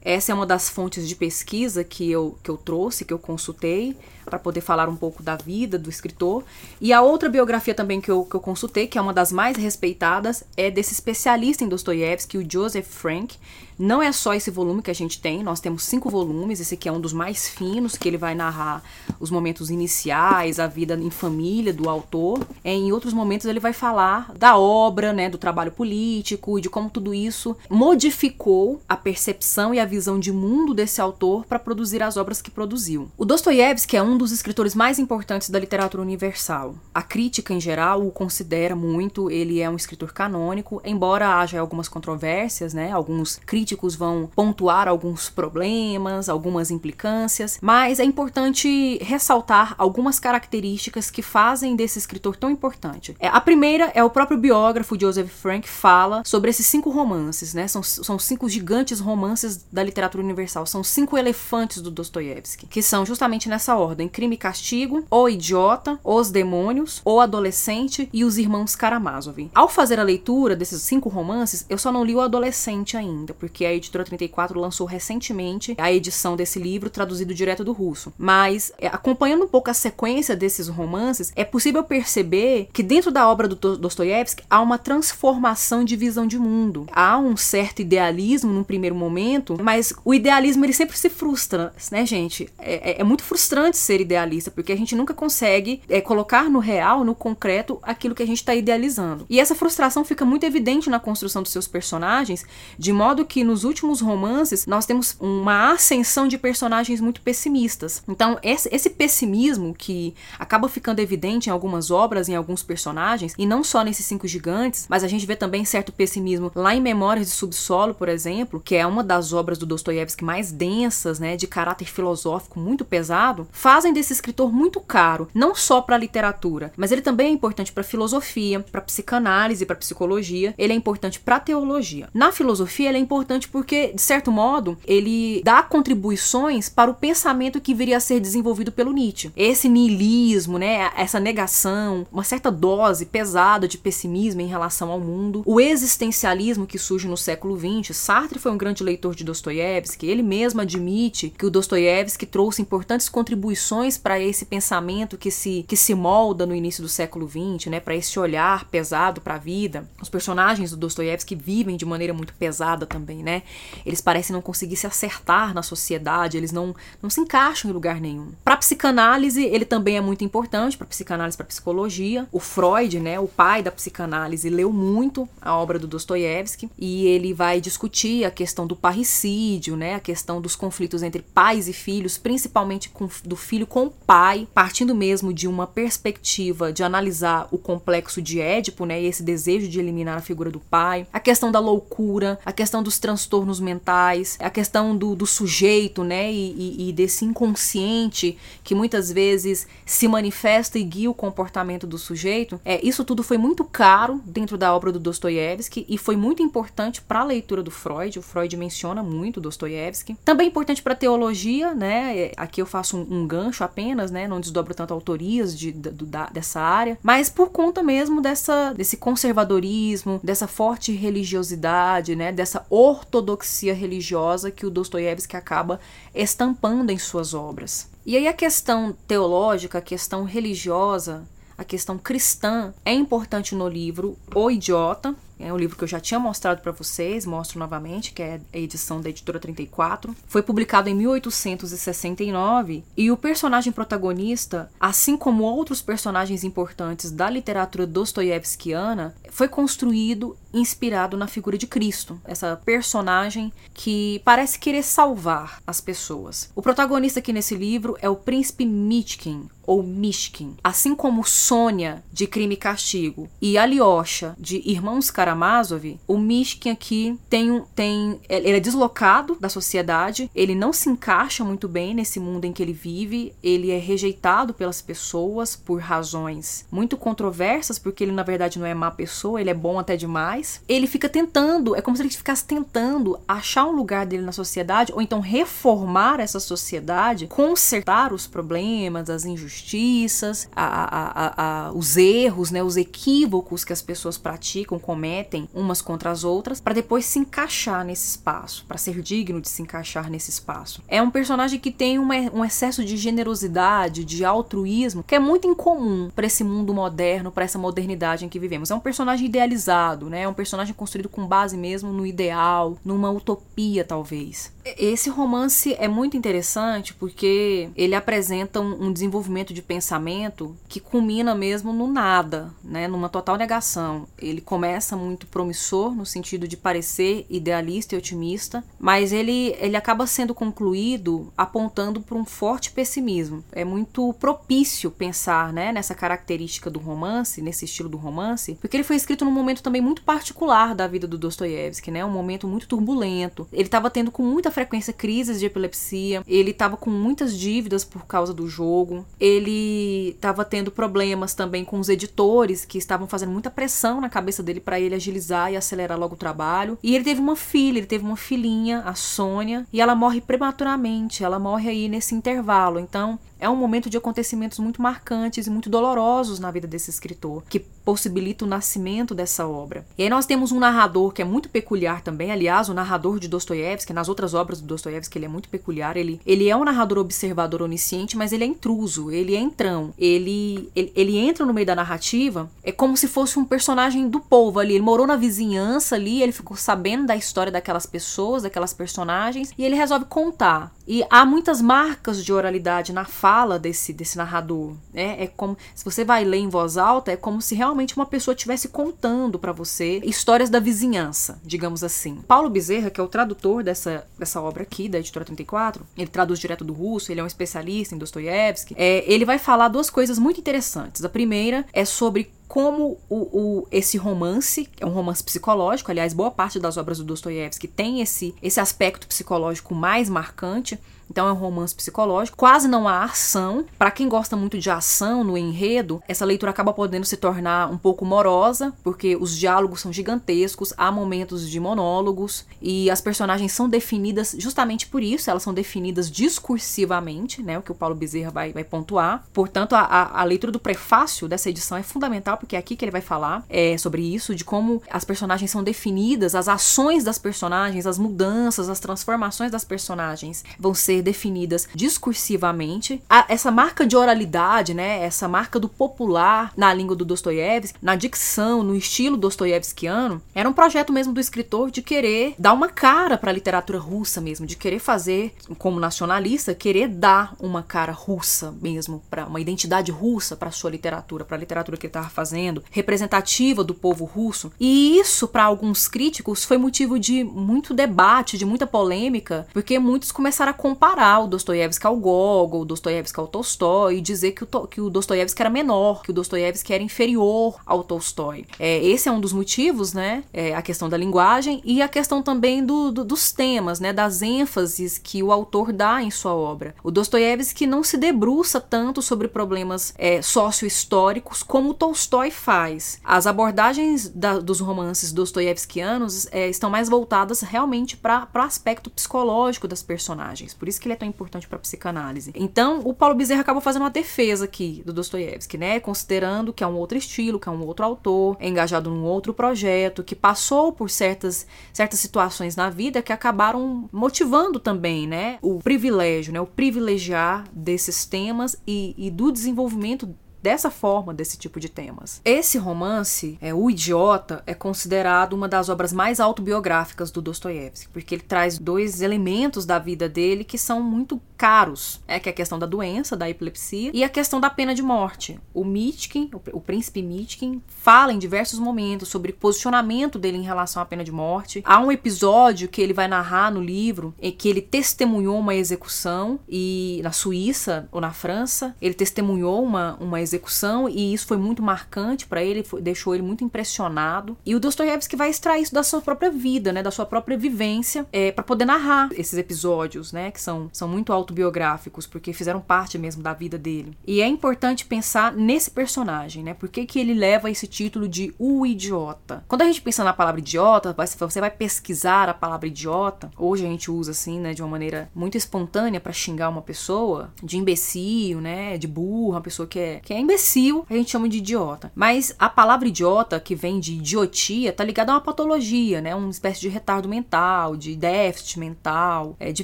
Essa 0.05 0.31
é 0.31 0.35
uma 0.35 0.45
das 0.45 0.69
fontes 0.69 1.07
de 1.07 1.15
pesquisa 1.15 1.83
que 1.83 2.11
eu, 2.11 2.37
que 2.43 2.51
eu 2.51 2.57
trouxe, 2.57 3.03
que 3.03 3.11
eu 3.11 3.17
consultei, 3.17 3.97
para 4.25 4.39
poder 4.39 4.61
falar 4.61 4.89
um 4.89 4.95
pouco 4.95 5.21
da 5.21 5.35
vida 5.35 5.77
do 5.77 5.89
escritor. 5.89 6.43
E 6.81 6.91
a 6.91 7.01
outra 7.01 7.29
biografia 7.29 7.73
também 7.73 8.01
que 8.01 8.09
eu, 8.09 8.25
que 8.25 8.35
eu 8.35 8.39
consultei, 8.39 8.87
que 8.87 8.97
é 8.97 9.01
uma 9.01 9.13
das 9.13 9.31
mais 9.31 9.55
respeitadas, 9.55 10.43
é 10.57 10.71
desse 10.71 10.93
especialista 10.93 11.63
em 11.63 11.67
Dostoiévski, 11.69 12.37
o 12.37 12.51
Joseph 12.51 12.87
Frank. 12.87 13.37
Não 13.77 14.01
é 14.01 14.09
só 14.13 14.33
esse 14.33 14.49
volume 14.49 14.81
que 14.81 14.89
a 14.89 14.95
gente 14.95 15.19
tem, 15.19 15.43
nós 15.43 15.59
temos 15.59 15.83
cinco 15.83 16.09
volumes, 16.09 16.61
esse 16.61 16.75
aqui 16.75 16.87
é 16.87 16.91
um 16.91 17.01
dos 17.01 17.11
mais 17.11 17.49
finos, 17.49 17.97
que 17.97 18.07
ele 18.07 18.17
vai 18.17 18.33
narrar 18.33 18.81
os 19.19 19.29
momentos 19.29 19.69
iniciais, 19.69 20.61
a 20.61 20.67
vida 20.67 20.95
em 20.95 21.09
família 21.09 21.73
do 21.73 21.89
autor. 21.89 22.39
Em 22.63 22.93
outros 22.93 23.13
momentos 23.13 23.45
ele 23.45 23.59
vai 23.59 23.73
falar 23.73 24.31
da 24.33 24.57
obra, 24.57 25.11
né, 25.11 25.29
do 25.29 25.37
trabalho 25.37 25.73
político 25.73 26.57
e 26.57 26.61
de 26.61 26.69
como 26.69 26.89
tudo 26.89 27.13
isso 27.13 27.55
modificou 27.69 28.81
a 28.87 28.95
percepção 28.95 29.73
e 29.73 29.79
a 29.79 29.85
visão 29.85 30.17
de 30.17 30.31
mundo 30.31 30.73
desse 30.73 31.01
autor 31.01 31.45
para 31.45 31.59
produzir 31.59 32.01
as 32.01 32.15
obras 32.15 32.41
que 32.41 32.49
produziu. 32.49 33.09
O 33.17 33.25
Dostoiévski 33.25 33.97
é 33.97 34.01
um 34.01 34.14
dos 34.17 34.31
escritores 34.31 34.75
mais 34.75 34.99
importantes 34.99 35.49
da 35.49 35.59
literatura 35.59 36.01
universal. 36.01 36.75
A 36.93 37.01
crítica 37.01 37.53
em 37.53 37.59
geral 37.59 38.05
o 38.05 38.11
considera 38.11 38.75
muito, 38.75 39.29
ele 39.29 39.61
é 39.61 39.69
um 39.69 39.75
escritor 39.75 40.13
canônico, 40.13 40.81
embora 40.83 41.39
haja 41.39 41.59
algumas 41.59 41.87
controvérsias, 41.87 42.73
né? 42.73 42.91
Alguns 42.91 43.39
críticos 43.45 43.65
críticos 43.65 43.95
vão 43.95 44.29
pontuar 44.35 44.87
alguns 44.87 45.29
problemas, 45.29 46.29
algumas 46.29 46.71
implicâncias, 46.71 47.57
mas 47.61 47.99
é 47.99 48.03
importante 48.03 48.97
ressaltar 49.01 49.75
algumas 49.77 50.19
características 50.19 51.09
que 51.09 51.21
fazem 51.21 51.75
desse 51.75 51.97
escritor 51.97 52.35
tão 52.35 52.49
importante. 52.49 53.15
É, 53.19 53.27
a 53.27 53.41
primeira 53.41 53.91
é 53.95 54.03
o 54.03 54.09
próprio 54.09 54.37
biógrafo 54.37 54.99
Joseph 54.99 55.29
Frank 55.29 55.67
fala 55.67 56.21
sobre 56.25 56.49
esses 56.49 56.65
cinco 56.65 56.89
romances, 56.89 57.53
né? 57.53 57.67
São, 57.67 57.81
são 57.81 58.19
cinco 58.19 58.47
gigantes 58.47 58.99
romances 58.99 59.65
da 59.71 59.83
literatura 59.83 60.23
universal, 60.23 60.65
são 60.65 60.83
cinco 60.83 61.17
elefantes 61.17 61.81
do 61.81 61.91
Dostoiévski, 61.91 62.67
que 62.67 62.81
são 62.81 63.05
justamente 63.05 63.49
nessa 63.49 63.75
ordem: 63.75 64.04
Crime 64.07 64.35
e 64.35 64.37
Castigo, 64.37 65.03
O 65.09 65.27
Idiota, 65.27 65.99
Os 66.03 66.29
Demônios, 66.29 67.01
O 67.03 67.19
Adolescente 67.19 68.07
e 68.13 68.23
Os 68.23 68.37
Irmãos 68.37 68.75
Karamazov. 68.75 69.49
Ao 69.55 69.67
fazer 69.67 69.99
a 69.99 70.03
leitura 70.03 70.55
desses 70.55 70.81
cinco 70.83 71.09
romances, 71.09 71.65
eu 71.69 71.77
só 71.77 71.91
não 71.91 72.03
li 72.03 72.15
o 72.15 72.21
Adolescente 72.21 72.95
ainda, 72.95 73.33
porque 73.33 73.55
porque 73.55 73.65
a 73.65 73.73
editora 73.73 74.03
34 74.03 74.59
lançou 74.59 74.85
recentemente 74.85 75.75
a 75.77 75.89
edição 75.89 76.35
desse 76.35 76.59
livro 76.59 76.89
traduzido 76.89 77.33
direto 77.33 77.63
do 77.63 77.71
russo. 77.71 78.11
Mas 78.17 78.73
é, 78.77 78.87
acompanhando 78.87 79.45
um 79.45 79.47
pouco 79.47 79.69
a 79.69 79.73
sequência 79.73 80.35
desses 80.35 80.67
romances, 80.67 81.31
é 81.37 81.45
possível 81.45 81.81
perceber 81.85 82.67
que 82.73 82.83
dentro 82.83 83.11
da 83.11 83.29
obra 83.29 83.47
do 83.47 83.77
Dostoiévski 83.77 84.43
há 84.49 84.59
uma 84.59 84.77
transformação 84.77 85.85
de 85.85 85.95
visão 85.95 86.27
de 86.27 86.37
mundo. 86.37 86.85
Há 86.91 87.17
um 87.17 87.37
certo 87.37 87.81
idealismo 87.81 88.51
num 88.51 88.63
primeiro 88.63 88.95
momento, 88.95 89.57
mas 89.61 89.93
o 90.03 90.13
idealismo 90.13 90.65
ele 90.65 90.73
sempre 90.73 90.97
se 90.97 91.09
frustra, 91.09 91.73
né, 91.89 92.05
gente? 92.05 92.49
É, 92.59 92.91
é, 92.91 93.01
é 93.01 93.03
muito 93.05 93.23
frustrante 93.23 93.77
ser 93.77 93.94
idealista, 94.01 94.51
porque 94.51 94.71
a 94.71 94.77
gente 94.77 94.95
nunca 94.95 95.13
consegue 95.13 95.81
é, 95.89 96.01
colocar 96.01 96.49
no 96.49 96.59
real, 96.59 97.03
no 97.03 97.15
concreto, 97.15 97.79
aquilo 97.81 98.15
que 98.15 98.23
a 98.23 98.27
gente 98.27 98.37
está 98.37 98.53
idealizando. 98.55 99.25
E 99.29 99.39
essa 99.39 99.55
frustração 99.55 100.03
fica 100.05 100.25
muito 100.25 100.45
evidente 100.45 100.89
na 100.89 100.99
construção 100.99 101.41
dos 101.41 101.51
seus 101.51 101.67
personagens, 101.67 102.45
de 102.77 102.91
modo 102.91 103.25
que 103.25 103.43
nos 103.43 103.63
últimos 103.63 104.01
romances 104.01 104.65
nós 104.65 104.85
temos 104.85 105.15
uma 105.19 105.71
ascensão 105.71 106.27
de 106.27 106.37
personagens 106.37 107.01
muito 107.01 107.21
pessimistas. 107.21 108.03
Então, 108.07 108.37
esse, 108.43 108.89
pessimismo 108.89 109.73
que 109.73 110.13
acaba 110.39 110.69
ficando 110.69 110.99
evidente 110.99 111.49
em 111.49 111.51
algumas 111.51 111.91
obras, 111.91 112.29
em 112.29 112.35
alguns 112.35 112.63
personagens, 112.63 113.33
e 113.37 113.45
não 113.45 113.63
só 113.63 113.83
nesses 113.83 114.05
cinco 114.05 114.27
gigantes, 114.27 114.85
mas 114.89 115.03
a 115.03 115.07
gente 115.07 115.25
vê 115.25 115.35
também 115.35 115.65
certo 115.65 115.91
pessimismo 115.91 116.51
lá 116.55 116.75
em 116.75 116.81
Memórias 116.81 117.27
de 117.27 117.33
Subsolo, 117.33 117.93
por 117.93 118.07
exemplo, 118.07 118.61
que 118.63 118.75
é 118.75 118.85
uma 118.85 119.03
das 119.03 119.33
obras 119.33 119.57
do 119.57 119.65
Dostoiévski 119.65 120.23
mais 120.23 120.51
densas, 120.51 121.19
né, 121.19 121.35
de 121.35 121.47
caráter 121.47 121.85
filosófico 121.85 122.59
muito 122.59 122.85
pesado, 122.85 123.47
fazem 123.85 123.93
desse 123.93 124.13
escritor 124.13 124.51
muito 124.51 124.79
caro, 124.79 125.27
não 125.33 125.53
só 125.53 125.79
para 125.79 125.95
a 125.95 125.99
literatura, 125.99 126.71
mas 126.75 126.91
ele 126.91 127.01
também 127.01 127.27
é 127.27 127.29
importante 127.29 127.71
para 127.71 127.83
filosofia, 127.83 128.59
para 128.59 128.81
psicanálise, 128.81 129.65
para 129.65 129.75
psicologia, 129.75 130.55
ele 130.57 130.73
é 130.73 130.75
importante 130.75 131.19
para 131.19 131.39
teologia. 131.39 132.09
Na 132.11 132.31
filosofia, 132.31 132.89
ele 132.89 132.97
é 132.97 133.01
importante 133.01 133.47
porque, 133.47 133.93
de 133.93 134.01
certo 134.01 134.31
modo, 134.31 134.75
ele 134.87 135.41
dá 135.43 135.61
contribuições 135.61 136.67
para 136.67 136.89
o 136.89 136.95
pensamento 136.95 137.61
que 137.61 137.75
viria 137.75 137.97
a 137.97 137.99
ser 137.99 138.19
desenvolvido 138.19 138.71
pelo 138.71 138.91
Nietzsche. 138.91 139.31
Esse 139.35 139.69
niilismo, 139.69 140.57
né, 140.57 140.89
essa 140.97 141.19
negação, 141.19 142.07
uma 142.11 142.23
certa 142.23 142.49
dose 142.49 143.05
pesada 143.05 143.67
de 143.67 143.77
pessimismo 143.77 144.41
em 144.41 144.47
relação 144.47 144.89
ao 144.89 144.99
mundo, 144.99 145.43
o 145.45 145.59
existencialismo 145.59 146.65
que 146.65 146.79
surge 146.79 147.07
no 147.07 147.17
século 147.17 147.55
XX. 147.55 147.95
Sartre 147.95 148.39
foi 148.39 148.51
um 148.51 148.57
grande 148.57 148.83
leitor 148.83 149.13
de 149.13 149.23
Dostoiévski, 149.23 150.07
ele 150.07 150.23
mesmo 150.23 150.61
admite 150.61 151.31
que 151.37 151.45
o 151.45 151.51
Dostoiévski 151.51 152.25
trouxe 152.25 152.63
importantes 152.63 153.07
contribuições 153.07 153.74
para 154.01 154.19
esse 154.19 154.45
pensamento 154.45 155.17
que 155.17 155.29
se, 155.29 155.65
que 155.67 155.75
se 155.75 155.93
molda 155.93 156.45
no 156.45 156.55
início 156.55 156.81
do 156.81 156.89
século 156.89 157.27
XX, 157.27 157.69
né, 157.69 157.79
para 157.79 157.95
esse 157.95 158.17
olhar 158.19 158.65
pesado 158.65 159.21
para 159.21 159.35
a 159.35 159.37
vida. 159.37 159.87
Os 160.01 160.09
personagens 160.09 160.71
do 160.71 160.77
Dostoiévski 160.77 161.35
vivem 161.35 161.77
de 161.77 161.85
maneira 161.85 162.13
muito 162.13 162.33
pesada 162.33 162.85
também, 162.85 163.23
né? 163.23 163.43
Eles 163.85 164.01
parecem 164.01 164.33
não 164.33 164.41
conseguir 164.41 164.75
se 164.75 164.87
acertar 164.87 165.53
na 165.53 165.61
sociedade, 165.61 166.37
eles 166.37 166.51
não, 166.51 166.75
não 167.01 167.09
se 167.09 167.19
encaixam 167.19 167.69
em 167.69 167.73
lugar 167.73 167.99
nenhum. 167.99 168.31
Para 168.43 168.57
psicanálise, 168.57 169.43
ele 169.43 169.65
também 169.65 169.97
é 169.97 170.01
muito 170.01 170.23
importante, 170.23 170.77
para 170.77 170.87
psicanálise, 170.87 171.37
para 171.37 171.45
psicologia. 171.45 172.27
O 172.31 172.39
Freud, 172.39 172.99
né, 172.99 173.19
o 173.19 173.27
pai 173.27 173.61
da 173.61 173.71
psicanálise, 173.71 174.49
leu 174.49 174.71
muito 174.71 175.27
a 175.41 175.55
obra 175.55 175.77
do 175.77 175.87
Dostoiévski 175.87 176.69
e 176.77 177.05
ele 177.07 177.33
vai 177.33 177.59
discutir 177.59 178.25
a 178.25 178.31
questão 178.31 178.65
do 178.65 178.75
parricídio, 178.75 179.75
né, 179.75 179.95
a 179.95 179.99
questão 179.99 180.41
dos 180.41 180.55
conflitos 180.55 181.03
entre 181.03 181.21
pais 181.21 181.67
e 181.67 181.73
filhos, 181.73 182.17
principalmente 182.17 182.89
com, 182.89 183.09
do 183.23 183.35
filho 183.35 183.64
com 183.65 183.85
o 183.85 183.91
pai, 183.91 184.47
partindo 184.53 184.95
mesmo 184.95 185.31
de 185.31 185.47
uma 185.47 185.67
perspectiva 185.67 186.73
de 186.73 186.83
analisar 186.83 187.47
o 187.51 187.57
complexo 187.57 188.21
de 188.21 188.39
Édipo, 188.39 188.85
né, 188.85 189.01
e 189.01 189.05
esse 189.05 189.23
desejo 189.23 189.67
de 189.67 189.79
eliminar 189.79 190.17
a 190.17 190.21
figura 190.21 190.49
do 190.49 190.59
pai, 190.59 191.07
a 191.13 191.19
questão 191.19 191.51
da 191.51 191.59
loucura, 191.59 192.39
a 192.45 192.51
questão 192.51 192.81
dos 192.81 192.97
transtornos 192.97 193.59
mentais, 193.59 194.37
a 194.39 194.49
questão 194.49 194.97
do, 194.97 195.15
do 195.15 195.25
sujeito, 195.25 196.03
né, 196.03 196.31
e, 196.31 196.51
e, 196.57 196.89
e 196.89 196.93
desse 196.93 197.25
inconsciente 197.25 198.37
que 198.63 198.73
muitas 198.73 199.11
vezes 199.11 199.67
se 199.85 200.07
manifesta 200.07 200.79
e 200.79 200.83
guia 200.83 201.09
o 201.09 201.13
comportamento 201.13 201.85
do 201.85 201.97
sujeito. 201.97 202.59
É, 202.65 202.83
isso 202.85 203.03
tudo 203.03 203.21
foi 203.21 203.37
muito 203.37 203.63
caro 203.63 204.19
dentro 204.25 204.57
da 204.57 204.75
obra 204.75 204.91
do 204.91 204.99
Dostoiévski 204.99 205.85
e 205.87 205.97
foi 205.97 206.15
muito 206.15 206.41
importante 206.41 207.01
para 207.01 207.19
a 207.19 207.23
leitura 207.23 207.61
do 207.61 207.71
Freud. 207.71 208.17
O 208.17 208.21
Freud 208.21 208.55
menciona 208.57 209.03
muito 209.03 209.39
Dostoiévski. 209.39 210.17
Também 210.25 210.47
importante 210.55 210.81
para 210.81 210.95
teologia, 210.95 211.73
né? 211.75 212.17
É, 212.17 212.31
aqui 212.37 212.61
eu 212.61 212.65
faço 212.65 212.95
um, 212.97 213.19
um, 213.19 213.27
gancho 213.27 213.44
apenas, 213.63 214.11
né? 214.11 214.27
Não 214.27 214.39
desdobro 214.39 214.73
tanto 214.73 214.93
autorias 214.93 215.57
de, 215.57 215.71
de, 215.71 215.91
de, 215.91 216.05
dessa 216.31 216.59
área, 216.59 216.97
mas 217.03 217.29
por 217.29 217.49
conta 217.49 217.83
mesmo 217.83 218.21
dessa, 218.21 218.73
desse 218.73 218.97
conservadorismo, 218.97 220.19
dessa 220.23 220.47
forte 220.47 220.91
religiosidade, 220.91 222.15
né? 222.15 222.31
Dessa 222.31 222.65
ortodoxia 222.69 223.73
religiosa 223.73 224.51
que 224.51 224.65
o 224.65 224.69
Dostoiévski 224.69 225.35
acaba 225.35 225.79
estampando 226.13 226.91
em 226.91 226.97
suas 226.97 227.33
obras. 227.33 227.89
E 228.05 228.15
aí 228.15 228.27
a 228.27 228.33
questão 228.33 228.95
teológica, 229.07 229.79
a 229.79 229.81
questão 229.81 230.23
religiosa, 230.23 231.23
a 231.57 231.63
questão 231.63 231.97
cristã 231.97 232.73
é 232.83 232.93
importante 232.93 233.55
no 233.55 233.67
livro 233.67 234.17
O 234.33 234.51
Idiota, 234.51 235.15
é 235.39 235.51
um 235.51 235.57
livro 235.57 235.77
que 235.77 235.83
eu 235.83 235.87
já 235.87 235.99
tinha 235.99 236.19
mostrado 236.19 236.61
para 236.61 236.71
vocês, 236.71 237.25
mostro 237.25 237.59
novamente, 237.59 238.11
que 238.11 238.21
é 238.21 238.39
a 238.53 238.57
edição 238.57 239.01
da 239.01 239.09
editora 239.09 239.39
34. 239.39 240.15
Foi 240.27 240.41
publicado 240.41 240.89
em 240.89 240.95
1869 240.95 242.83
e 242.95 243.11
o 243.11 243.17
personagem 243.17 243.71
protagonista, 243.71 244.69
assim 244.79 245.17
como 245.17 245.43
outros 245.43 245.81
personagens 245.81 246.43
importantes 246.43 247.11
da 247.11 247.29
literatura 247.29 247.85
dostoiévskiana, 247.85 249.15
foi 249.29 249.47
construído 249.47 250.37
inspirado 250.53 251.17
na 251.17 251.27
figura 251.27 251.57
de 251.57 251.67
Cristo, 251.67 252.19
essa 252.23 252.59
personagem 252.63 253.51
que 253.73 254.21
parece 254.23 254.57
querer 254.57 254.83
salvar 254.83 255.61
as 255.67 255.81
pessoas. 255.81 256.49
O 256.55 256.61
protagonista 256.61 257.19
aqui 257.19 257.33
nesse 257.33 257.55
livro 257.55 257.97
é 258.01 258.09
o 258.09 258.15
príncipe 258.15 258.65
Mitkin, 258.65 259.49
ou 259.65 259.83
Mishkin. 259.83 260.55
Assim 260.63 260.95
como 260.95 261.25
Sônia, 261.25 262.03
de 262.11 262.27
Crime 262.27 262.53
e 262.53 262.57
Castigo, 262.57 263.29
e 263.41 263.57
Alyosha, 263.57 264.35
de 264.37 264.61
Irmãos 264.65 265.09
Karamazov, 265.25 265.99
o 266.07 266.17
Mishkin 266.19 266.69
aqui 266.69 267.19
tem 267.27 267.49
um. 267.49 267.61
Tem, 267.75 268.19
ele 268.29 268.51
é 268.51 268.59
deslocado 268.59 269.35
da 269.39 269.49
sociedade, 269.49 270.29
ele 270.35 270.53
não 270.53 270.71
se 270.71 270.87
encaixa 270.87 271.43
muito 271.43 271.67
bem 271.67 271.95
nesse 271.95 272.19
mundo 272.19 272.45
em 272.45 272.53
que 272.53 272.61
ele 272.61 272.73
vive, 272.73 273.33
ele 273.41 273.71
é 273.71 273.79
rejeitado 273.79 274.53
pelas 274.53 274.83
pessoas 274.83 275.55
por 275.55 275.81
razões 275.81 276.65
muito 276.71 276.95
controversas, 276.95 277.79
porque 277.79 278.03
ele 278.03 278.11
na 278.11 278.21
verdade 278.21 278.59
não 278.59 278.67
é 278.67 278.73
má 278.73 278.91
pessoa, 278.91 279.41
ele 279.41 279.49
é 279.49 279.53
bom 279.53 279.79
até 279.79 279.97
demais. 279.97 280.61
Ele 280.69 280.85
fica 280.85 281.09
tentando, 281.09 281.75
é 281.75 281.81
como 281.81 281.97
se 281.97 282.03
ele 282.03 282.09
ficasse 282.09 282.45
tentando 282.45 283.19
achar 283.27 283.65
um 283.65 283.71
lugar 283.71 284.05
dele 284.05 284.23
na 284.23 284.31
sociedade, 284.31 284.93
ou 284.93 285.01
então 285.01 285.19
reformar 285.19 286.19
essa 286.19 286.39
sociedade, 286.39 287.27
consertar 287.27 288.13
os 288.13 288.27
problemas, 288.27 289.09
as 289.09 289.25
injustiças, 289.25 290.47
a, 290.55 290.65
a, 290.65 291.67
a, 291.67 291.71
os 291.71 291.97
erros, 291.97 292.51
né, 292.51 292.61
os 292.61 292.77
equívocos 292.77 293.63
que 293.65 293.73
as 293.73 293.81
pessoas 293.81 294.17
praticam, 294.17 294.77
cometem 294.77 295.14
umas 295.53 295.81
contra 295.81 296.11
as 296.11 296.23
outras, 296.23 296.59
para 296.59 296.73
depois 296.73 297.05
se 297.05 297.19
encaixar 297.19 297.85
nesse 297.85 298.07
espaço, 298.09 298.65
para 298.67 298.77
ser 298.77 299.01
digno 299.01 299.39
de 299.39 299.49
se 299.49 299.61
encaixar 299.61 300.09
nesse 300.09 300.29
espaço. 300.29 300.81
É 300.87 301.01
um 301.01 301.11
personagem 301.11 301.59
que 301.59 301.71
tem 301.71 301.99
uma, 301.99 302.15
um 302.33 302.43
excesso 302.43 302.83
de 302.83 302.97
generosidade, 302.97 304.03
de 304.03 304.25
altruísmo, 304.25 305.03
que 305.03 305.15
é 305.15 305.19
muito 305.19 305.47
incomum 305.47 306.09
para 306.15 306.25
esse 306.25 306.43
mundo 306.43 306.73
moderno, 306.73 307.31
para 307.31 307.45
essa 307.45 307.59
modernidade 307.59 308.25
em 308.25 308.29
que 308.29 308.39
vivemos. 308.39 308.71
É 308.71 308.75
um 308.75 308.79
personagem 308.79 309.27
idealizado, 309.27 310.09
né? 310.09 310.21
É 310.21 310.27
um 310.27 310.33
personagem 310.33 310.73
construído 310.73 311.09
com 311.09 311.25
base 311.25 311.57
mesmo 311.57 311.91
no 311.91 312.05
ideal, 312.05 312.77
numa 312.83 313.11
utopia 313.11 313.83
talvez. 313.83 314.53
Esse 314.65 315.09
romance 315.09 315.75
é 315.77 315.87
muito 315.87 316.17
interessante 316.17 316.93
porque 316.93 317.69
ele 317.75 317.93
apresenta 317.93 318.59
um, 318.59 318.85
um 318.85 318.93
desenvolvimento 318.93 319.53
de 319.53 319.61
pensamento 319.61 320.55
que 320.67 320.79
culmina 320.79 321.35
mesmo 321.35 321.71
no 321.71 321.87
nada, 321.87 322.51
né? 322.63 322.87
Numa 322.87 323.09
total 323.09 323.37
negação. 323.37 324.07
Ele 324.17 324.41
começa 324.41 324.95
muito 325.05 325.27
promissor 325.27 325.93
no 325.93 326.05
sentido 326.05 326.47
de 326.47 326.57
parecer 326.57 327.25
idealista 327.29 327.95
e 327.95 327.97
otimista, 327.97 328.63
mas 328.79 329.11
ele, 329.11 329.55
ele 329.59 329.75
acaba 329.75 330.07
sendo 330.07 330.33
concluído 330.33 331.31
apontando 331.37 332.01
para 332.01 332.17
um 332.17 332.25
forte 332.25 332.71
pessimismo. 332.71 333.43
É 333.51 333.63
muito 333.63 334.13
propício 334.13 334.91
pensar, 334.91 335.53
né, 335.53 335.71
nessa 335.71 335.93
característica 335.93 336.69
do 336.69 336.79
romance, 336.79 337.41
nesse 337.41 337.65
estilo 337.65 337.89
do 337.89 337.97
romance, 337.97 338.57
porque 338.59 338.75
ele 338.75 338.83
foi 338.83 338.95
escrito 338.95 339.25
num 339.25 339.31
momento 339.31 339.63
também 339.63 339.81
muito 339.81 340.03
particular 340.03 340.73
da 340.73 340.87
vida 340.87 341.07
do 341.07 341.17
Dostoiévski, 341.17 341.91
né? 341.91 342.03
Um 342.03 342.11
momento 342.11 342.47
muito 342.47 342.67
turbulento. 342.67 343.47
Ele 343.51 343.63
estava 343.63 343.89
tendo 343.89 344.11
com 344.11 344.23
muita 344.23 344.51
frequência 344.51 344.93
crises 344.93 345.39
de 345.39 345.45
epilepsia, 345.45 346.23
ele 346.27 346.51
estava 346.51 346.77
com 346.77 346.89
muitas 346.89 347.37
dívidas 347.37 347.83
por 347.83 348.05
causa 348.05 348.33
do 348.33 348.47
jogo, 348.47 349.05
ele 349.19 350.09
estava 350.09 350.43
tendo 350.45 350.71
problemas 350.71 351.33
também 351.33 351.63
com 351.63 351.79
os 351.79 351.89
editores 351.89 352.65
que 352.65 352.77
estavam 352.77 353.07
fazendo 353.07 353.31
muita 353.31 353.51
pressão 353.51 354.01
na 354.01 354.09
cabeça 354.09 354.41
dele 354.41 354.59
para 354.59 354.79
ele 354.79 354.94
agilizar 354.95 355.51
e 355.51 355.57
acelerar 355.57 355.99
logo 355.99 356.15
o 356.15 356.17
trabalho. 356.17 356.77
E 356.81 356.95
ele 356.95 357.03
teve 357.03 357.19
uma 357.19 357.35
filha, 357.35 357.77
ele 357.77 357.87
teve 357.87 358.05
uma 358.05 358.17
filhinha, 358.17 358.81
a 358.85 358.93
Sônia, 358.93 359.65
e 359.71 359.81
ela 359.81 359.95
morre 359.95 360.21
prematuramente, 360.21 361.23
ela 361.23 361.39
morre 361.39 361.69
aí 361.69 361.87
nesse 361.87 362.15
intervalo. 362.15 362.79
Então, 362.79 363.19
é 363.45 363.49
um 363.49 363.55
momento 363.55 363.89
de 363.89 363.97
acontecimentos 363.97 364.57
muito 364.59 364.81
marcantes 364.81 365.45
e 365.45 365.49
muito 365.49 365.69
dolorosos 365.69 366.39
na 366.39 366.49
vida 366.49 366.67
desse 366.67 366.89
escritor, 366.89 367.43
que 367.47 367.59
possibilita 367.59 368.43
o 368.43 368.47
nascimento 368.47 369.13
dessa 369.13 369.47
obra. 369.47 369.85
E 369.97 370.03
aí 370.03 370.09
nós 370.09 370.25
temos 370.25 370.51
um 370.51 370.59
narrador 370.59 371.11
que 371.11 371.21
é 371.21 371.25
muito 371.25 371.47
peculiar 371.49 372.01
também, 372.01 372.31
aliás, 372.31 372.69
o 372.69 372.73
narrador 372.73 373.19
de 373.19 373.27
Dostoiévski, 373.27 373.93
nas 373.93 374.09
outras 374.09 374.33
obras 374.33 374.59
do 374.59 374.67
Dostoiévski 374.67 375.19
ele 375.19 375.25
é 375.25 375.29
muito 375.29 375.47
peculiar, 375.47 375.95
ele, 375.95 376.19
ele 376.25 376.49
é 376.49 376.55
um 376.55 376.63
narrador 376.63 376.97
observador 376.97 377.61
onisciente, 377.61 378.17
mas 378.17 378.33
ele 378.33 378.43
é 378.43 378.47
intruso, 378.47 379.11
ele 379.11 379.35
é 379.35 379.39
entrão, 379.39 379.93
ele, 379.97 380.71
ele, 380.75 380.91
ele 380.95 381.17
entra 381.17 381.45
no 381.45 381.53
meio 381.53 381.67
da 381.67 381.75
narrativa, 381.75 382.49
é 382.63 382.71
como 382.71 382.97
se 382.97 383.07
fosse 383.07 383.37
um 383.37 383.45
personagem 383.45 384.09
do 384.09 384.19
povo 384.19 384.59
ali, 384.59 384.73
ele 384.73 384.83
morou 384.83 385.05
na 385.05 385.15
vizinhança 385.15 385.95
ali, 385.95 386.23
ele 386.23 386.31
ficou 386.31 386.57
sabendo 386.57 387.05
da 387.05 387.15
história 387.15 387.51
daquelas 387.51 387.85
pessoas, 387.85 388.41
daquelas 388.41 388.73
personagens, 388.73 389.53
e 389.55 389.63
ele 389.63 389.75
resolve 389.75 390.05
contar. 390.05 390.73
E 390.87 391.03
há 391.09 391.25
muitas 391.25 391.61
marcas 391.61 392.23
de 392.23 392.31
oralidade 392.31 392.93
na 392.93 393.05
fala 393.05 393.57
desse, 393.57 393.91
desse 393.91 394.17
narrador. 394.17 394.73
Né? 394.93 395.23
É 395.23 395.27
como 395.27 395.57
se 395.73 395.83
você 395.83 396.03
vai 396.03 396.23
ler 396.23 396.37
em 396.37 396.49
voz 396.49 396.77
alta, 396.77 397.11
é 397.11 397.17
como 397.17 397.41
se 397.41 397.55
realmente 397.55 397.95
uma 397.95 398.05
pessoa 398.05 398.33
estivesse 398.33 398.69
contando 398.69 399.39
para 399.39 399.51
você 399.51 399.99
histórias 400.03 400.49
da 400.49 400.59
vizinhança, 400.59 401.39
digamos 401.43 401.83
assim. 401.83 402.21
Paulo 402.27 402.49
Bezerra, 402.49 402.89
que 402.89 402.99
é 402.99 403.03
o 403.03 403.07
tradutor 403.07 403.63
dessa, 403.63 404.05
dessa 404.17 404.41
obra 404.41 404.63
aqui, 404.63 404.87
da 404.87 404.99
editora 404.99 405.25
34, 405.25 405.85
ele 405.97 406.07
traduz 406.07 406.39
direto 406.39 406.63
do 406.63 406.73
russo, 406.73 407.11
ele 407.11 407.19
é 407.19 407.23
um 407.23 407.27
especialista 407.27 407.95
em 407.95 407.97
Dostoiévski. 407.97 408.75
É, 408.77 409.03
ele 409.11 409.25
vai 409.25 409.39
falar 409.39 409.69
duas 409.69 409.89
coisas 409.89 410.19
muito 410.19 410.39
interessantes. 410.39 411.03
A 411.03 411.09
primeira 411.09 411.65
é 411.73 411.85
sobre 411.85 412.31
como 412.47 412.97
o, 413.09 413.15
o, 413.15 413.67
esse 413.71 413.97
romance, 413.97 414.69
é 414.79 414.85
um 414.85 414.89
romance 414.89 415.23
psicológico, 415.23 415.91
aliás, 415.91 416.13
boa 416.13 416.31
parte 416.31 416.59
das 416.59 416.77
obras 416.77 416.99
do 416.99 417.03
Dostoiévski 417.03 417.67
tem 417.67 418.01
esse, 418.01 418.35
esse 418.41 418.59
aspecto 418.59 419.07
psicológico 419.07 419.73
mais 419.73 420.09
marcante, 420.09 420.79
então 421.09 421.27
é 421.27 421.31
um 421.31 421.35
romance 421.35 421.73
psicológico. 421.73 422.37
Quase 422.37 422.67
não 422.67 422.87
há 422.87 423.03
ação. 423.03 423.65
Para 423.77 423.91
quem 423.91 424.07
gosta 424.07 424.35
muito 424.35 424.57
de 424.57 424.69
ação 424.69 425.23
no 425.23 425.37
enredo, 425.37 426.01
essa 426.07 426.25
leitura 426.25 426.51
acaba 426.51 426.73
podendo 426.73 427.05
se 427.05 427.17
tornar 427.17 427.69
um 427.71 427.77
pouco 427.77 428.05
morosa, 428.05 428.73
porque 428.83 429.15
os 429.15 429.37
diálogos 429.37 429.81
são 429.81 429.93
gigantescos, 429.93 430.73
há 430.77 430.91
momentos 430.91 431.49
de 431.49 431.59
monólogos 431.59 432.45
e 432.61 432.89
as 432.89 433.01
personagens 433.01 433.51
são 433.51 433.69
definidas 433.69 434.35
justamente 434.37 434.87
por 434.87 435.01
isso, 435.01 435.29
elas 435.29 435.43
são 435.43 435.53
definidas 435.53 436.09
discursivamente, 436.09 437.41
né, 437.41 437.57
o 437.57 437.61
que 437.61 437.71
o 437.71 437.75
Paulo 437.75 437.95
Bezerra 437.95 438.31
vai, 438.31 438.51
vai 438.51 438.63
pontuar. 438.63 439.25
Portanto, 439.33 439.73
a, 439.73 439.81
a, 439.81 440.21
a 440.21 440.23
leitura 440.23 440.51
do 440.51 440.59
prefácio 440.59 441.27
dessa 441.27 441.49
edição 441.49 441.77
é 441.77 441.83
fundamental, 441.83 442.37
porque 442.37 442.55
é 442.55 442.59
aqui 442.59 442.75
que 442.75 442.83
ele 442.83 442.91
vai 442.91 443.01
falar 443.01 443.43
é, 443.49 443.77
sobre 443.77 444.01
isso, 444.01 444.35
de 444.35 444.43
como 444.43 444.81
as 444.89 445.03
personagens 445.03 445.51
são 445.51 445.63
definidas, 445.63 446.35
as 446.35 446.47
ações 446.47 447.03
das 447.03 447.17
personagens, 447.17 447.85
as 447.85 447.97
mudanças, 447.97 448.69
as 448.69 448.79
transformações 448.79 449.51
das 449.51 449.63
personagens 449.63 450.43
vão 450.59 450.73
ser 450.73 450.94
ser 450.95 451.01
definidas 451.01 451.67
discursivamente. 451.73 453.01
A, 453.09 453.25
essa 453.27 453.51
marca 453.51 453.85
de 453.85 453.95
oralidade, 453.95 454.73
né, 454.73 455.03
essa 455.03 455.27
marca 455.27 455.59
do 455.59 455.67
popular 455.67 456.53
na 456.55 456.73
língua 456.73 456.95
do 456.95 457.05
Dostoiévski, 457.05 457.77
na 457.81 457.95
dicção, 457.95 458.63
no 458.63 458.75
estilo 458.75 459.17
dostoiévskiano, 459.17 460.21
era 460.33 460.47
um 460.47 460.53
projeto 460.53 460.93
mesmo 460.93 461.13
do 461.13 461.19
escritor 461.19 461.71
de 461.71 461.81
querer 461.81 462.35
dar 462.37 462.53
uma 462.53 462.69
cara 462.69 463.17
para 463.17 463.31
a 463.31 463.33
literatura 463.33 463.79
russa 463.79 464.21
mesmo, 464.21 464.45
de 464.45 464.55
querer 464.55 464.79
fazer, 464.79 465.33
como 465.57 465.79
nacionalista, 465.79 466.55
querer 466.55 466.87
dar 466.87 467.35
uma 467.39 467.63
cara 467.63 467.91
russa 467.91 468.53
mesmo, 468.61 469.03
para 469.09 469.25
uma 469.25 469.41
identidade 469.41 469.91
russa 469.91 470.35
para 470.35 470.51
sua 470.51 470.69
literatura, 470.69 471.25
para 471.25 471.35
a 471.35 471.39
literatura 471.39 471.77
que 471.77 471.85
ele 471.85 471.89
estava 471.89 472.09
fazendo, 472.09 472.63
representativa 472.71 473.63
do 473.63 473.73
povo 473.73 474.05
russo. 474.05 474.51
E 474.59 474.97
isso, 474.97 475.27
para 475.27 475.43
alguns 475.43 475.87
críticos, 475.87 476.43
foi 476.43 476.57
motivo 476.57 476.99
de 476.99 477.23
muito 477.23 477.73
debate, 477.73 478.37
de 478.37 478.45
muita 478.45 478.67
polêmica, 478.67 479.47
porque 479.53 479.77
muitos 479.79 480.11
começaram 480.11 480.51
a 480.51 480.53
comparar 480.53 480.84
o 481.23 481.27
Dostoiévski 481.27 481.87
ao 481.87 481.95
Gogol, 481.95 482.61
o 482.61 482.65
Dostoiévski 482.65 483.19
ao 483.19 483.27
Tolstói, 483.27 483.97
e 483.97 484.01
dizer 484.01 484.31
que 484.31 484.43
o, 484.43 484.67
que 484.67 484.79
o 484.79 484.89
Dostoiévski 484.89 485.41
era 485.41 485.49
menor, 485.49 486.03
que 486.03 486.11
o 486.11 486.13
Dostoiévski 486.13 486.73
era 486.73 486.83
inferior 486.83 487.55
ao 487.65 487.83
Tolstói. 487.83 488.45
É, 488.59 488.83
esse 488.85 489.09
é 489.09 489.11
um 489.11 489.19
dos 489.19 489.33
motivos, 489.33 489.93
né? 489.93 490.23
É, 490.31 490.53
a 490.55 490.61
questão 490.61 490.87
da 490.87 490.97
linguagem 490.97 491.61
e 491.65 491.81
a 491.81 491.87
questão 491.87 492.21
também 492.21 492.63
do, 492.63 492.91
do, 492.91 493.03
dos 493.03 493.31
temas, 493.31 493.79
né? 493.79 493.91
Das 493.91 494.21
ênfases 494.21 494.97
que 494.97 495.23
o 495.23 495.31
autor 495.31 495.73
dá 495.73 496.01
em 496.01 496.11
sua 496.11 496.33
obra. 496.33 496.75
O 496.83 496.91
Dostoiévski 496.91 497.65
não 497.65 497.83
se 497.83 497.97
debruça 497.97 498.61
tanto 498.61 499.01
sobre 499.01 499.27
problemas 499.27 499.93
é, 499.97 500.21
sócio-históricos 500.21 501.41
como 501.43 501.71
o 501.71 501.73
Tolstói 501.73 502.31
faz. 502.31 502.99
As 503.03 503.27
abordagens 503.27 504.09
da, 504.09 504.39
dos 504.39 504.59
romances 504.59 505.11
dostoiévskianos 505.11 506.27
é, 506.31 506.49
estão 506.49 506.69
mais 506.69 506.89
voltadas 506.89 507.41
realmente 507.41 507.97
para 507.97 508.27
o 508.33 508.39
aspecto 508.39 508.89
psicológico 508.89 509.67
das 509.67 509.81
personagens. 509.81 510.53
Por 510.53 510.67
isso 510.67 510.74
que 510.79 510.87
ele 510.87 510.93
é 510.93 510.97
tão 510.97 511.07
importante 511.07 511.47
para 511.47 511.57
a 511.57 511.59
psicanálise. 511.59 512.31
Então, 512.35 512.81
o 512.83 512.93
Paulo 512.93 513.15
Bezerra 513.15 513.41
acabou 513.41 513.61
fazendo 513.61 513.83
uma 513.83 513.89
defesa 513.89 514.45
aqui 514.45 514.81
do 514.85 514.93
Dostoiévski, 514.93 515.57
né? 515.57 515.79
Considerando 515.79 516.53
que 516.53 516.63
é 516.63 516.67
um 516.67 516.75
outro 516.75 516.97
estilo, 516.97 517.39
que 517.39 517.49
é 517.49 517.51
um 517.51 517.65
outro 517.65 517.85
autor, 517.85 518.37
é 518.39 518.47
engajado 518.47 518.89
num 518.89 519.03
outro 519.03 519.33
projeto, 519.33 520.03
que 520.03 520.15
passou 520.15 520.71
por 520.71 520.89
certas, 520.89 521.45
certas 521.73 521.99
situações 521.99 522.55
na 522.55 522.69
vida 522.69 523.01
que 523.01 523.13
acabaram 523.13 523.89
motivando 523.91 524.59
também, 524.59 525.07
né? 525.07 525.37
O 525.41 525.59
privilégio, 525.59 526.33
né? 526.33 526.41
O 526.41 526.47
privilegiar 526.47 527.45
desses 527.51 528.05
temas 528.05 528.55
e, 528.67 528.95
e 528.97 529.09
do 529.09 529.31
desenvolvimento 529.31 530.15
dessa 530.45 530.69
forma 530.69 531.11
desse 531.11 531.39
tipo 531.39 531.59
de 531.59 531.67
temas. 531.67 532.21
Esse 532.23 532.59
romance, 532.59 533.35
é 533.41 533.51
O 533.51 533.67
Idiota, 533.67 534.43
é 534.45 534.53
considerado 534.53 535.33
uma 535.33 535.47
das 535.47 535.69
obras 535.69 535.91
mais 535.91 536.19
autobiográficas 536.19 537.09
do 537.09 537.19
Dostoiévski, 537.19 537.89
porque 537.89 538.13
ele 538.13 538.21
traz 538.21 538.59
dois 538.59 539.01
elementos 539.01 539.65
da 539.65 539.79
vida 539.79 540.07
dele 540.07 540.43
que 540.43 540.59
são 540.59 540.83
muito 540.83 541.19
caros, 541.35 541.99
é 542.07 542.19
que 542.19 542.29
é 542.29 542.31
a 542.31 542.35
questão 542.35 542.59
da 542.59 542.67
doença, 542.67 543.17
da 543.17 543.27
epilepsia 543.27 543.89
e 543.91 544.03
a 544.03 544.09
questão 544.09 544.39
da 544.39 544.49
pena 544.49 544.75
de 544.75 544.83
morte. 544.83 545.39
O 545.51 545.65
Mitkin, 545.65 546.29
o 546.53 546.61
príncipe 546.61 547.01
Mitkin, 547.01 547.59
fala 547.67 548.13
em 548.13 548.19
diversos 548.19 548.59
momentos 548.59 549.09
sobre 549.09 549.31
o 549.31 549.35
posicionamento 549.35 550.19
dele 550.19 550.37
em 550.37 550.43
relação 550.43 550.79
à 550.79 550.85
pena 550.85 551.03
de 551.03 551.11
morte. 551.11 551.63
Há 551.65 551.79
um 551.79 551.91
episódio 551.91 552.69
que 552.69 552.81
ele 552.81 552.93
vai 552.93 553.07
narrar 553.07 553.51
no 553.51 553.61
livro 553.61 554.13
em 554.21 554.31
que 554.31 554.47
ele 554.47 554.61
testemunhou 554.61 555.39
uma 555.39 555.55
execução 555.55 556.39
e 556.47 557.01
na 557.03 557.11
Suíça 557.11 557.89
ou 557.91 557.99
na 557.99 558.11
França, 558.11 558.75
ele 558.79 558.93
testemunhou 558.93 559.63
uma, 559.63 559.97
uma 559.99 560.21
execução 560.21 560.34
execução 560.35 560.87
e 560.87 561.13
isso 561.13 561.25
foi 561.25 561.37
muito 561.37 561.63
marcante 561.63 562.27
para 562.27 562.43
ele, 562.43 562.63
foi, 562.63 562.81
deixou 562.81 563.13
ele 563.13 563.23
muito 563.23 563.43
impressionado. 563.43 564.37
E 564.45 564.55
o 564.55 564.59
Dostoiévski 564.59 565.15
vai 565.15 565.29
extrair 565.29 565.63
isso 565.63 565.73
da 565.73 565.83
sua 565.83 566.01
própria 566.01 566.29
vida, 566.29 566.71
né, 566.71 566.83
da 566.83 566.91
sua 566.91 567.05
própria 567.05 567.37
vivência, 567.37 568.05
é, 568.11 568.31
para 568.31 568.43
poder 568.43 568.65
narrar 568.65 569.09
esses 569.13 569.37
episódios, 569.37 570.11
né, 570.11 570.31
que 570.31 570.41
são, 570.41 570.69
são 570.71 570.87
muito 570.87 571.11
autobiográficos, 571.11 572.05
porque 572.05 572.33
fizeram 572.33 572.59
parte 572.59 572.97
mesmo 572.97 573.23
da 573.23 573.33
vida 573.33 573.57
dele. 573.57 573.97
E 574.05 574.21
é 574.21 574.27
importante 574.27 574.85
pensar 574.85 575.33
nesse 575.33 575.71
personagem, 575.71 576.43
né, 576.43 576.53
por 576.53 576.69
que, 576.69 576.85
que 576.85 576.99
ele 576.99 577.13
leva 577.13 577.49
esse 577.49 577.67
título 577.67 578.07
de 578.07 578.33
o 578.37 578.65
idiota. 578.65 579.43
Quando 579.47 579.61
a 579.61 579.65
gente 579.65 579.81
pensa 579.81 580.03
na 580.03 580.13
palavra 580.13 580.39
idiota, 580.39 580.95
você 581.19 581.39
vai 581.39 581.51
pesquisar 581.51 582.29
a 582.29 582.33
palavra 582.33 582.67
idiota, 582.67 583.31
hoje 583.37 583.65
a 583.65 583.69
gente 583.69 583.89
usa 583.89 584.11
assim, 584.11 584.39
né, 584.39 584.53
de 584.53 584.61
uma 584.61 584.69
maneira 584.69 585.09
muito 585.15 585.37
espontânea 585.37 585.99
para 585.99 586.11
xingar 586.11 586.49
uma 586.49 586.61
pessoa, 586.61 587.31
de 587.41 587.57
imbecil, 587.57 588.41
né, 588.41 588.77
de 588.77 588.87
burro, 588.87 589.31
uma 589.31 589.41
pessoa 589.41 589.67
que 589.67 589.79
é, 589.79 589.99
que 590.03 590.13
é 590.13 590.19
imbecil, 590.25 590.85
a 590.89 590.93
gente 590.93 591.11
chama 591.11 591.29
de 591.29 591.37
idiota. 591.37 591.91
Mas 591.95 592.35
a 592.37 592.49
palavra 592.49 592.87
idiota, 592.87 593.39
que 593.39 593.55
vem 593.55 593.79
de 593.79 593.93
idiotia, 593.93 594.73
tá 594.73 594.83
ligada 594.83 595.11
a 595.11 595.15
uma 595.15 595.21
patologia, 595.21 596.01
né? 596.01 596.13
Uma 596.15 596.29
espécie 596.29 596.61
de 596.61 596.69
retardo 596.69 597.07
mental, 597.07 597.77
de 597.77 597.95
déficit 597.95 598.59
mental, 598.59 599.35
é, 599.39 599.51
de 599.51 599.63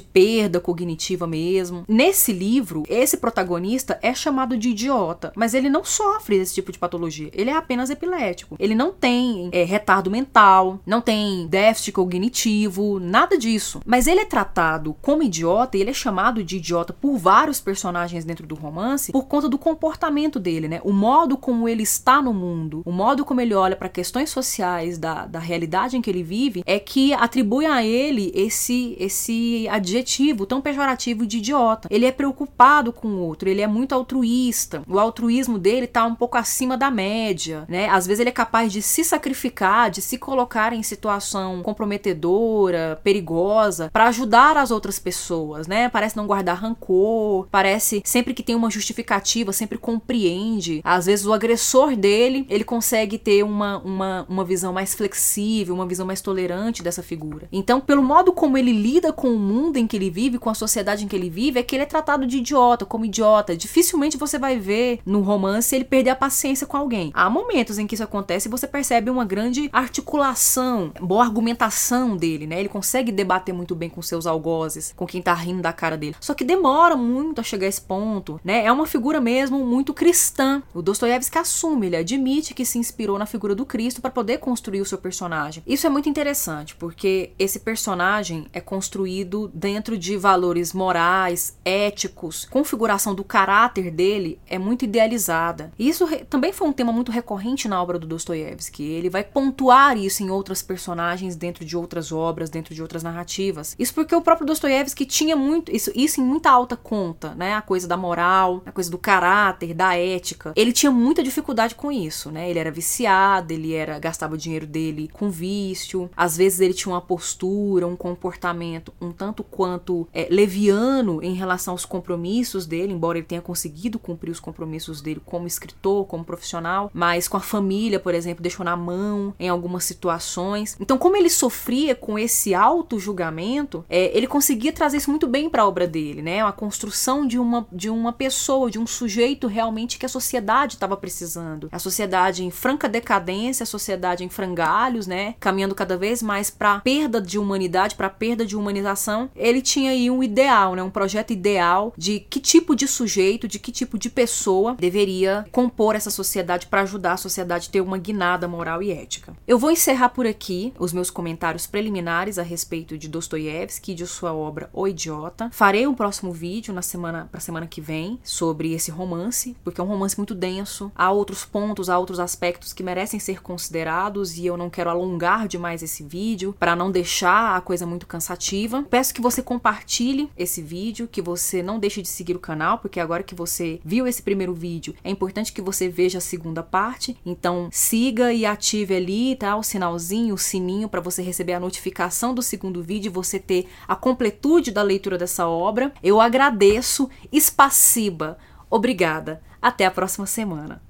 perda 0.00 0.60
cognitiva 0.60 1.26
mesmo. 1.26 1.84
Nesse 1.86 2.32
livro, 2.32 2.84
esse 2.88 3.16
protagonista 3.16 3.98
é 4.02 4.14
chamado 4.14 4.56
de 4.56 4.70
idiota, 4.70 5.32
mas 5.36 5.52
ele 5.54 5.68
não 5.68 5.84
sofre 5.84 6.38
desse 6.38 6.54
tipo 6.54 6.72
de 6.72 6.78
patologia. 6.78 7.30
Ele 7.32 7.50
é 7.50 7.54
apenas 7.54 7.90
epilético. 7.90 8.56
Ele 8.58 8.74
não 8.74 8.92
tem 8.92 9.50
é, 9.52 9.64
retardo 9.64 10.10
mental, 10.10 10.78
não 10.86 11.00
tem 11.00 11.46
déficit 11.48 11.92
cognitivo, 11.92 12.98
nada 13.00 13.36
disso. 13.36 13.80
Mas 13.84 14.06
ele 14.06 14.20
é 14.20 14.24
tratado 14.24 14.94
como 15.02 15.22
idiota 15.22 15.76
e 15.76 15.80
ele 15.80 15.90
é 15.90 15.94
chamado 15.94 16.42
de 16.44 16.56
idiota 16.56 16.92
por 16.92 17.16
vários 17.16 17.60
personagens 17.60 18.24
dentro 18.24 18.46
do 18.46 18.54
romance 18.54 19.12
por 19.12 19.24
conta 19.24 19.48
do 19.48 19.58
comportamento 19.58 20.38
dele 20.42 20.72
né? 20.72 20.80
O 20.84 20.92
modo 20.92 21.36
como 21.36 21.68
ele 21.68 21.82
está 21.82 22.20
no 22.22 22.32
mundo, 22.32 22.82
o 22.84 22.92
modo 22.92 23.24
como 23.24 23.40
ele 23.40 23.54
olha 23.54 23.76
para 23.76 23.88
questões 23.88 24.30
sociais 24.30 24.98
da, 24.98 25.26
da 25.26 25.38
realidade 25.38 25.96
em 25.96 26.02
que 26.02 26.10
ele 26.10 26.22
vive, 26.22 26.62
é 26.66 26.78
que 26.78 27.12
atribui 27.12 27.66
a 27.66 27.84
ele 27.84 28.32
esse, 28.34 28.96
esse 28.98 29.68
adjetivo 29.68 30.46
tão 30.46 30.60
pejorativo 30.60 31.26
de 31.26 31.38
idiota. 31.38 31.88
Ele 31.90 32.06
é 32.06 32.12
preocupado 32.12 32.92
com 32.92 33.08
o 33.08 33.20
outro, 33.20 33.48
ele 33.48 33.60
é 33.60 33.66
muito 33.66 33.94
altruísta. 33.94 34.82
O 34.88 34.98
altruísmo 34.98 35.58
dele 35.58 35.86
tá 35.86 36.04
um 36.04 36.14
pouco 36.14 36.36
acima 36.36 36.76
da 36.76 36.90
média, 36.90 37.64
né? 37.68 37.88
Às 37.88 38.06
vezes 38.06 38.20
ele 38.20 38.30
é 38.30 38.32
capaz 38.32 38.72
de 38.72 38.82
se 38.82 39.04
sacrificar, 39.04 39.90
de 39.90 40.00
se 40.00 40.18
colocar 40.18 40.72
em 40.72 40.82
situação 40.82 41.62
comprometedora, 41.62 42.98
perigosa, 43.04 43.90
para 43.92 44.08
ajudar 44.08 44.56
as 44.56 44.70
outras 44.70 44.98
pessoas, 44.98 45.66
né? 45.66 45.88
Parece 45.88 46.16
não 46.16 46.26
guardar 46.26 46.56
rancor, 46.56 47.46
parece 47.50 48.02
sempre 48.04 48.34
que 48.34 48.42
tem 48.42 48.54
uma 48.54 48.70
justificativa, 48.70 49.52
sempre 49.52 49.78
compreende 49.78 50.31
entende. 50.32 50.80
Às 50.84 51.06
vezes 51.06 51.26
o 51.26 51.32
agressor 51.32 51.96
dele, 51.96 52.46
ele 52.48 52.64
consegue 52.64 53.18
ter 53.18 53.42
uma, 53.42 53.78
uma, 53.78 54.26
uma 54.28 54.44
visão 54.44 54.72
mais 54.72 54.94
flexível, 54.94 55.74
uma 55.74 55.86
visão 55.86 56.06
mais 56.06 56.20
tolerante 56.20 56.82
dessa 56.82 57.02
figura. 57.02 57.48
Então, 57.52 57.80
pelo 57.80 58.02
modo 58.02 58.32
como 58.32 58.56
ele 58.56 58.72
lida 58.72 59.12
com 59.12 59.28
o 59.28 59.38
mundo 59.38 59.76
em 59.76 59.86
que 59.86 59.96
ele 59.96 60.10
vive, 60.10 60.38
com 60.38 60.50
a 60.50 60.54
sociedade 60.54 61.04
em 61.04 61.08
que 61.08 61.16
ele 61.16 61.30
vive, 61.30 61.60
é 61.60 61.62
que 61.62 61.76
ele 61.76 61.82
é 61.82 61.86
tratado 61.86 62.26
de 62.26 62.38
idiota, 62.38 62.84
como 62.84 63.04
idiota. 63.04 63.56
Dificilmente 63.56 64.16
você 64.16 64.38
vai 64.38 64.58
ver 64.58 65.00
no 65.04 65.20
romance 65.20 65.74
ele 65.74 65.84
perder 65.84 66.10
a 66.10 66.16
paciência 66.16 66.66
com 66.66 66.76
alguém. 66.76 67.10
Há 67.14 67.28
momentos 67.28 67.78
em 67.78 67.86
que 67.86 67.94
isso 67.94 68.04
acontece 68.04 68.48
e 68.48 68.50
você 68.50 68.66
percebe 68.66 69.10
uma 69.10 69.24
grande 69.24 69.68
articulação, 69.72 70.92
boa 71.00 71.24
argumentação 71.24 72.16
dele, 72.16 72.46
né? 72.46 72.60
Ele 72.60 72.68
consegue 72.68 73.12
debater 73.12 73.54
muito 73.54 73.74
bem 73.74 73.88
com 73.88 74.02
seus 74.02 74.26
algozes, 74.26 74.92
com 74.96 75.06
quem 75.06 75.20
tá 75.20 75.34
rindo 75.34 75.62
da 75.62 75.72
cara 75.72 75.96
dele. 75.96 76.16
Só 76.20 76.34
que 76.34 76.44
demora 76.44 76.96
muito 76.96 77.40
a 77.40 77.44
chegar 77.44 77.66
a 77.66 77.68
esse 77.68 77.80
ponto, 77.80 78.40
né? 78.44 78.64
É 78.64 78.72
uma 78.72 78.86
figura 78.86 79.20
mesmo 79.20 79.64
muito 79.64 79.94
cristã 79.94 80.21
cristã. 80.22 80.62
O 80.72 80.80
Dostoiévski 80.80 81.36
assume, 81.36 81.88
ele 81.88 81.96
admite 81.96 82.54
que 82.54 82.64
se 82.64 82.78
inspirou 82.78 83.18
na 83.18 83.26
figura 83.26 83.56
do 83.56 83.66
Cristo 83.66 84.00
para 84.00 84.10
poder 84.10 84.38
construir 84.38 84.80
o 84.80 84.84
seu 84.84 84.96
personagem. 84.96 85.62
Isso 85.66 85.86
é 85.86 85.90
muito 85.90 86.08
interessante, 86.08 86.76
porque 86.76 87.32
esse 87.38 87.58
personagem 87.58 88.46
é 88.52 88.60
construído 88.60 89.50
dentro 89.52 89.98
de 89.98 90.16
valores 90.16 90.72
morais, 90.72 91.58
éticos, 91.64 92.44
configuração 92.44 93.14
do 93.14 93.24
caráter 93.24 93.90
dele 93.90 94.38
é 94.46 94.58
muito 94.58 94.84
idealizada. 94.84 95.72
Isso 95.76 96.06
também 96.30 96.52
foi 96.52 96.68
um 96.68 96.72
tema 96.72 96.92
muito 96.92 97.10
recorrente 97.10 97.66
na 97.66 97.82
obra 97.82 97.98
do 97.98 98.06
Dostoiévski. 98.06 98.84
Ele 98.84 99.10
vai 99.10 99.24
pontuar 99.24 99.96
isso 99.96 100.22
em 100.22 100.30
outras 100.30 100.62
personagens 100.62 101.34
dentro 101.34 101.64
de 101.64 101.76
outras 101.76 102.12
obras, 102.12 102.48
dentro 102.48 102.74
de 102.74 102.80
outras 102.82 103.02
narrativas. 103.02 103.74
Isso 103.76 103.92
porque 103.92 104.14
o 104.14 104.22
próprio 104.22 104.46
Dostoiévski 104.46 105.04
tinha 105.04 105.34
muito 105.34 105.74
isso, 105.74 105.90
isso 105.96 106.20
em 106.20 106.24
muita 106.24 106.50
alta 106.50 106.76
conta, 106.76 107.34
né? 107.34 107.54
A 107.54 107.62
coisa 107.62 107.88
da 107.88 107.96
moral, 107.96 108.62
a 108.64 108.70
coisa 108.70 108.90
do 108.90 108.98
caráter, 108.98 109.74
da 109.74 109.96
ética 109.96 110.11
estética. 110.12 110.52
Ele 110.56 110.72
tinha 110.72 110.90
muita 110.90 111.22
dificuldade 111.22 111.74
com 111.74 111.90
isso, 111.90 112.30
né? 112.30 112.48
Ele 112.50 112.58
era 112.58 112.70
viciado, 112.70 113.52
ele 113.52 113.74
era 113.74 113.98
gastava 113.98 114.34
o 114.34 114.38
dinheiro 114.38 114.66
dele 114.66 115.08
com 115.12 115.30
vício. 115.30 116.10
Às 116.16 116.36
vezes 116.36 116.60
ele 116.60 116.74
tinha 116.74 116.92
uma 116.92 117.00
postura, 117.00 117.86
um 117.86 117.96
comportamento 117.96 118.92
um 119.00 119.10
tanto 119.10 119.42
quanto 119.42 120.08
é, 120.12 120.28
leviano 120.30 121.22
em 121.22 121.34
relação 121.34 121.72
aos 121.72 121.84
compromissos 121.84 122.66
dele, 122.66 122.92
embora 122.92 123.18
ele 123.18 123.26
tenha 123.26 123.40
conseguido 123.40 123.98
cumprir 123.98 124.30
os 124.30 124.40
compromissos 124.40 125.00
dele 125.00 125.20
como 125.24 125.46
escritor, 125.46 126.06
como 126.06 126.24
profissional, 126.24 126.90
mas 126.92 127.28
com 127.28 127.36
a 127.36 127.40
família, 127.40 127.98
por 127.98 128.14
exemplo, 128.14 128.42
deixou 128.42 128.64
na 128.64 128.76
mão 128.76 129.34
em 129.38 129.48
algumas 129.48 129.84
situações. 129.84 130.76
Então, 130.80 130.98
como 130.98 131.16
ele 131.16 131.30
sofria 131.30 131.94
com 131.94 132.18
esse 132.18 132.54
auto 132.54 132.98
julgamento, 132.98 133.84
é, 133.88 134.16
ele 134.16 134.26
conseguia 134.26 134.72
trazer 134.72 134.98
isso 134.98 135.10
muito 135.10 135.26
bem 135.26 135.48
para 135.48 135.62
a 135.62 135.68
obra 135.68 135.86
dele, 135.86 136.22
né? 136.22 136.42
A 136.42 136.52
construção 136.52 137.26
de 137.26 137.38
uma 137.38 137.66
de 137.72 137.88
uma 137.88 138.12
pessoa, 138.12 138.70
de 138.70 138.78
um 138.78 138.86
sujeito 138.86 139.46
realmente 139.46 139.98
que 140.02 140.06
a 140.06 140.08
sociedade 140.08 140.74
estava 140.74 140.96
precisando. 140.96 141.68
A 141.70 141.78
sociedade 141.78 142.44
em 142.44 142.50
franca 142.50 142.88
decadência, 142.88 143.62
a 143.62 143.66
sociedade 143.66 144.24
em 144.24 144.28
frangalhos, 144.28 145.06
né? 145.06 145.36
Caminhando 145.38 145.76
cada 145.76 145.96
vez 145.96 146.20
mais 146.20 146.50
para 146.50 146.80
perda 146.80 147.20
de 147.20 147.38
humanidade, 147.38 147.94
para 147.94 148.10
perda 148.10 148.44
de 148.44 148.56
humanização. 148.56 149.30
Ele 149.36 149.62
tinha 149.62 149.92
aí 149.92 150.10
um 150.10 150.20
ideal, 150.20 150.74
né? 150.74 150.82
Um 150.82 150.90
projeto 150.90 151.32
ideal 151.32 151.94
de 151.96 152.18
que 152.18 152.40
tipo 152.40 152.74
de 152.74 152.88
sujeito, 152.88 153.46
de 153.46 153.60
que 153.60 153.70
tipo 153.70 153.96
de 153.96 154.10
pessoa 154.10 154.74
deveria 154.74 155.46
compor 155.52 155.94
essa 155.94 156.10
sociedade 156.10 156.66
para 156.66 156.82
ajudar 156.82 157.12
a 157.12 157.16
sociedade 157.16 157.68
a 157.68 157.72
ter 157.72 157.80
uma 157.80 157.96
guinada 157.96 158.48
moral 158.48 158.82
e 158.82 158.90
ética. 158.90 159.36
Eu 159.46 159.56
vou 159.56 159.70
encerrar 159.70 160.08
por 160.08 160.26
aqui 160.26 160.74
os 160.80 160.92
meus 160.92 161.10
comentários 161.10 161.64
preliminares 161.64 162.40
a 162.40 162.42
respeito 162.42 162.98
de 162.98 163.06
Dostoiévski 163.08 163.92
e 163.92 163.94
de 163.94 164.06
sua 164.08 164.34
obra 164.34 164.68
O 164.72 164.88
Idiota. 164.88 165.48
Farei 165.52 165.86
um 165.86 165.94
próximo 165.94 166.32
vídeo 166.32 166.74
na 166.74 166.82
semana 166.82 167.28
para 167.30 167.38
semana 167.38 167.68
que 167.68 167.80
vem 167.80 168.18
sobre 168.24 168.72
esse 168.72 168.90
romance, 168.90 169.56
porque 169.62 169.80
é 169.80 169.84
um 169.84 169.91
romance 169.92 170.16
muito 170.16 170.34
denso. 170.34 170.90
Há 170.94 171.10
outros 171.10 171.44
pontos, 171.44 171.88
há 171.88 171.98
outros 171.98 172.18
aspectos 172.18 172.72
que 172.72 172.82
merecem 172.82 173.20
ser 173.20 173.42
considerados 173.42 174.36
e 174.36 174.46
eu 174.46 174.56
não 174.56 174.70
quero 174.70 174.90
alongar 174.90 175.46
demais 175.46 175.82
esse 175.82 176.02
vídeo 176.02 176.54
para 176.58 176.74
não 176.74 176.90
deixar 176.90 177.56
a 177.56 177.60
coisa 177.60 177.86
muito 177.86 178.06
cansativa. 178.06 178.84
Peço 178.90 179.14
que 179.14 179.20
você 179.20 179.42
compartilhe 179.42 180.30
esse 180.36 180.62
vídeo, 180.62 181.08
que 181.10 181.22
você 181.22 181.62
não 181.62 181.78
deixe 181.78 182.02
de 182.02 182.08
seguir 182.08 182.36
o 182.36 182.40
canal, 182.40 182.78
porque 182.78 183.00
agora 183.00 183.22
que 183.22 183.34
você 183.34 183.80
viu 183.84 184.06
esse 184.06 184.22
primeiro 184.22 184.54
vídeo, 184.54 184.94
é 185.04 185.10
importante 185.10 185.52
que 185.52 185.62
você 185.62 185.88
veja 185.88 186.18
a 186.18 186.20
segunda 186.20 186.62
parte. 186.62 187.16
Então, 187.24 187.68
siga 187.70 188.32
e 188.32 188.44
ative 188.46 188.96
ali, 188.96 189.36
tá? 189.36 189.56
O 189.56 189.62
sinalzinho, 189.62 190.34
o 190.34 190.38
sininho 190.38 190.88
para 190.88 191.00
você 191.00 191.22
receber 191.22 191.52
a 191.52 191.60
notificação 191.60 192.34
do 192.34 192.42
segundo 192.42 192.82
vídeo 192.82 193.08
e 193.08 193.12
você 193.12 193.38
ter 193.38 193.68
a 193.86 193.94
completude 193.94 194.70
da 194.70 194.82
leitura 194.82 195.18
dessa 195.18 195.46
obra. 195.46 195.92
Eu 196.02 196.20
agradeço. 196.20 197.08
Espaciba. 197.30 198.38
Obrigada. 198.70 199.42
Até 199.62 199.86
a 199.86 199.92
próxima 199.92 200.26
semana. 200.26 200.82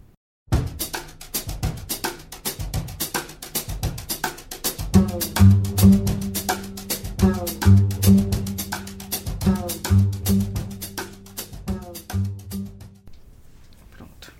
Pronto. 13.91 14.33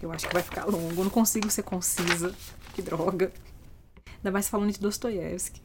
Eu 0.00 0.10
acho 0.10 0.26
que 0.26 0.32
vai 0.32 0.42
ficar 0.42 0.64
longo. 0.64 1.04
Não 1.04 1.10
consigo 1.10 1.50
ser 1.50 1.62
concisa. 1.62 2.34
Que 2.72 2.80
droga. 2.80 3.30
Ainda 4.16 4.30
mais 4.30 4.48
falando 4.48 4.72
de 4.72 4.80
Dostoiévski. 4.80 5.60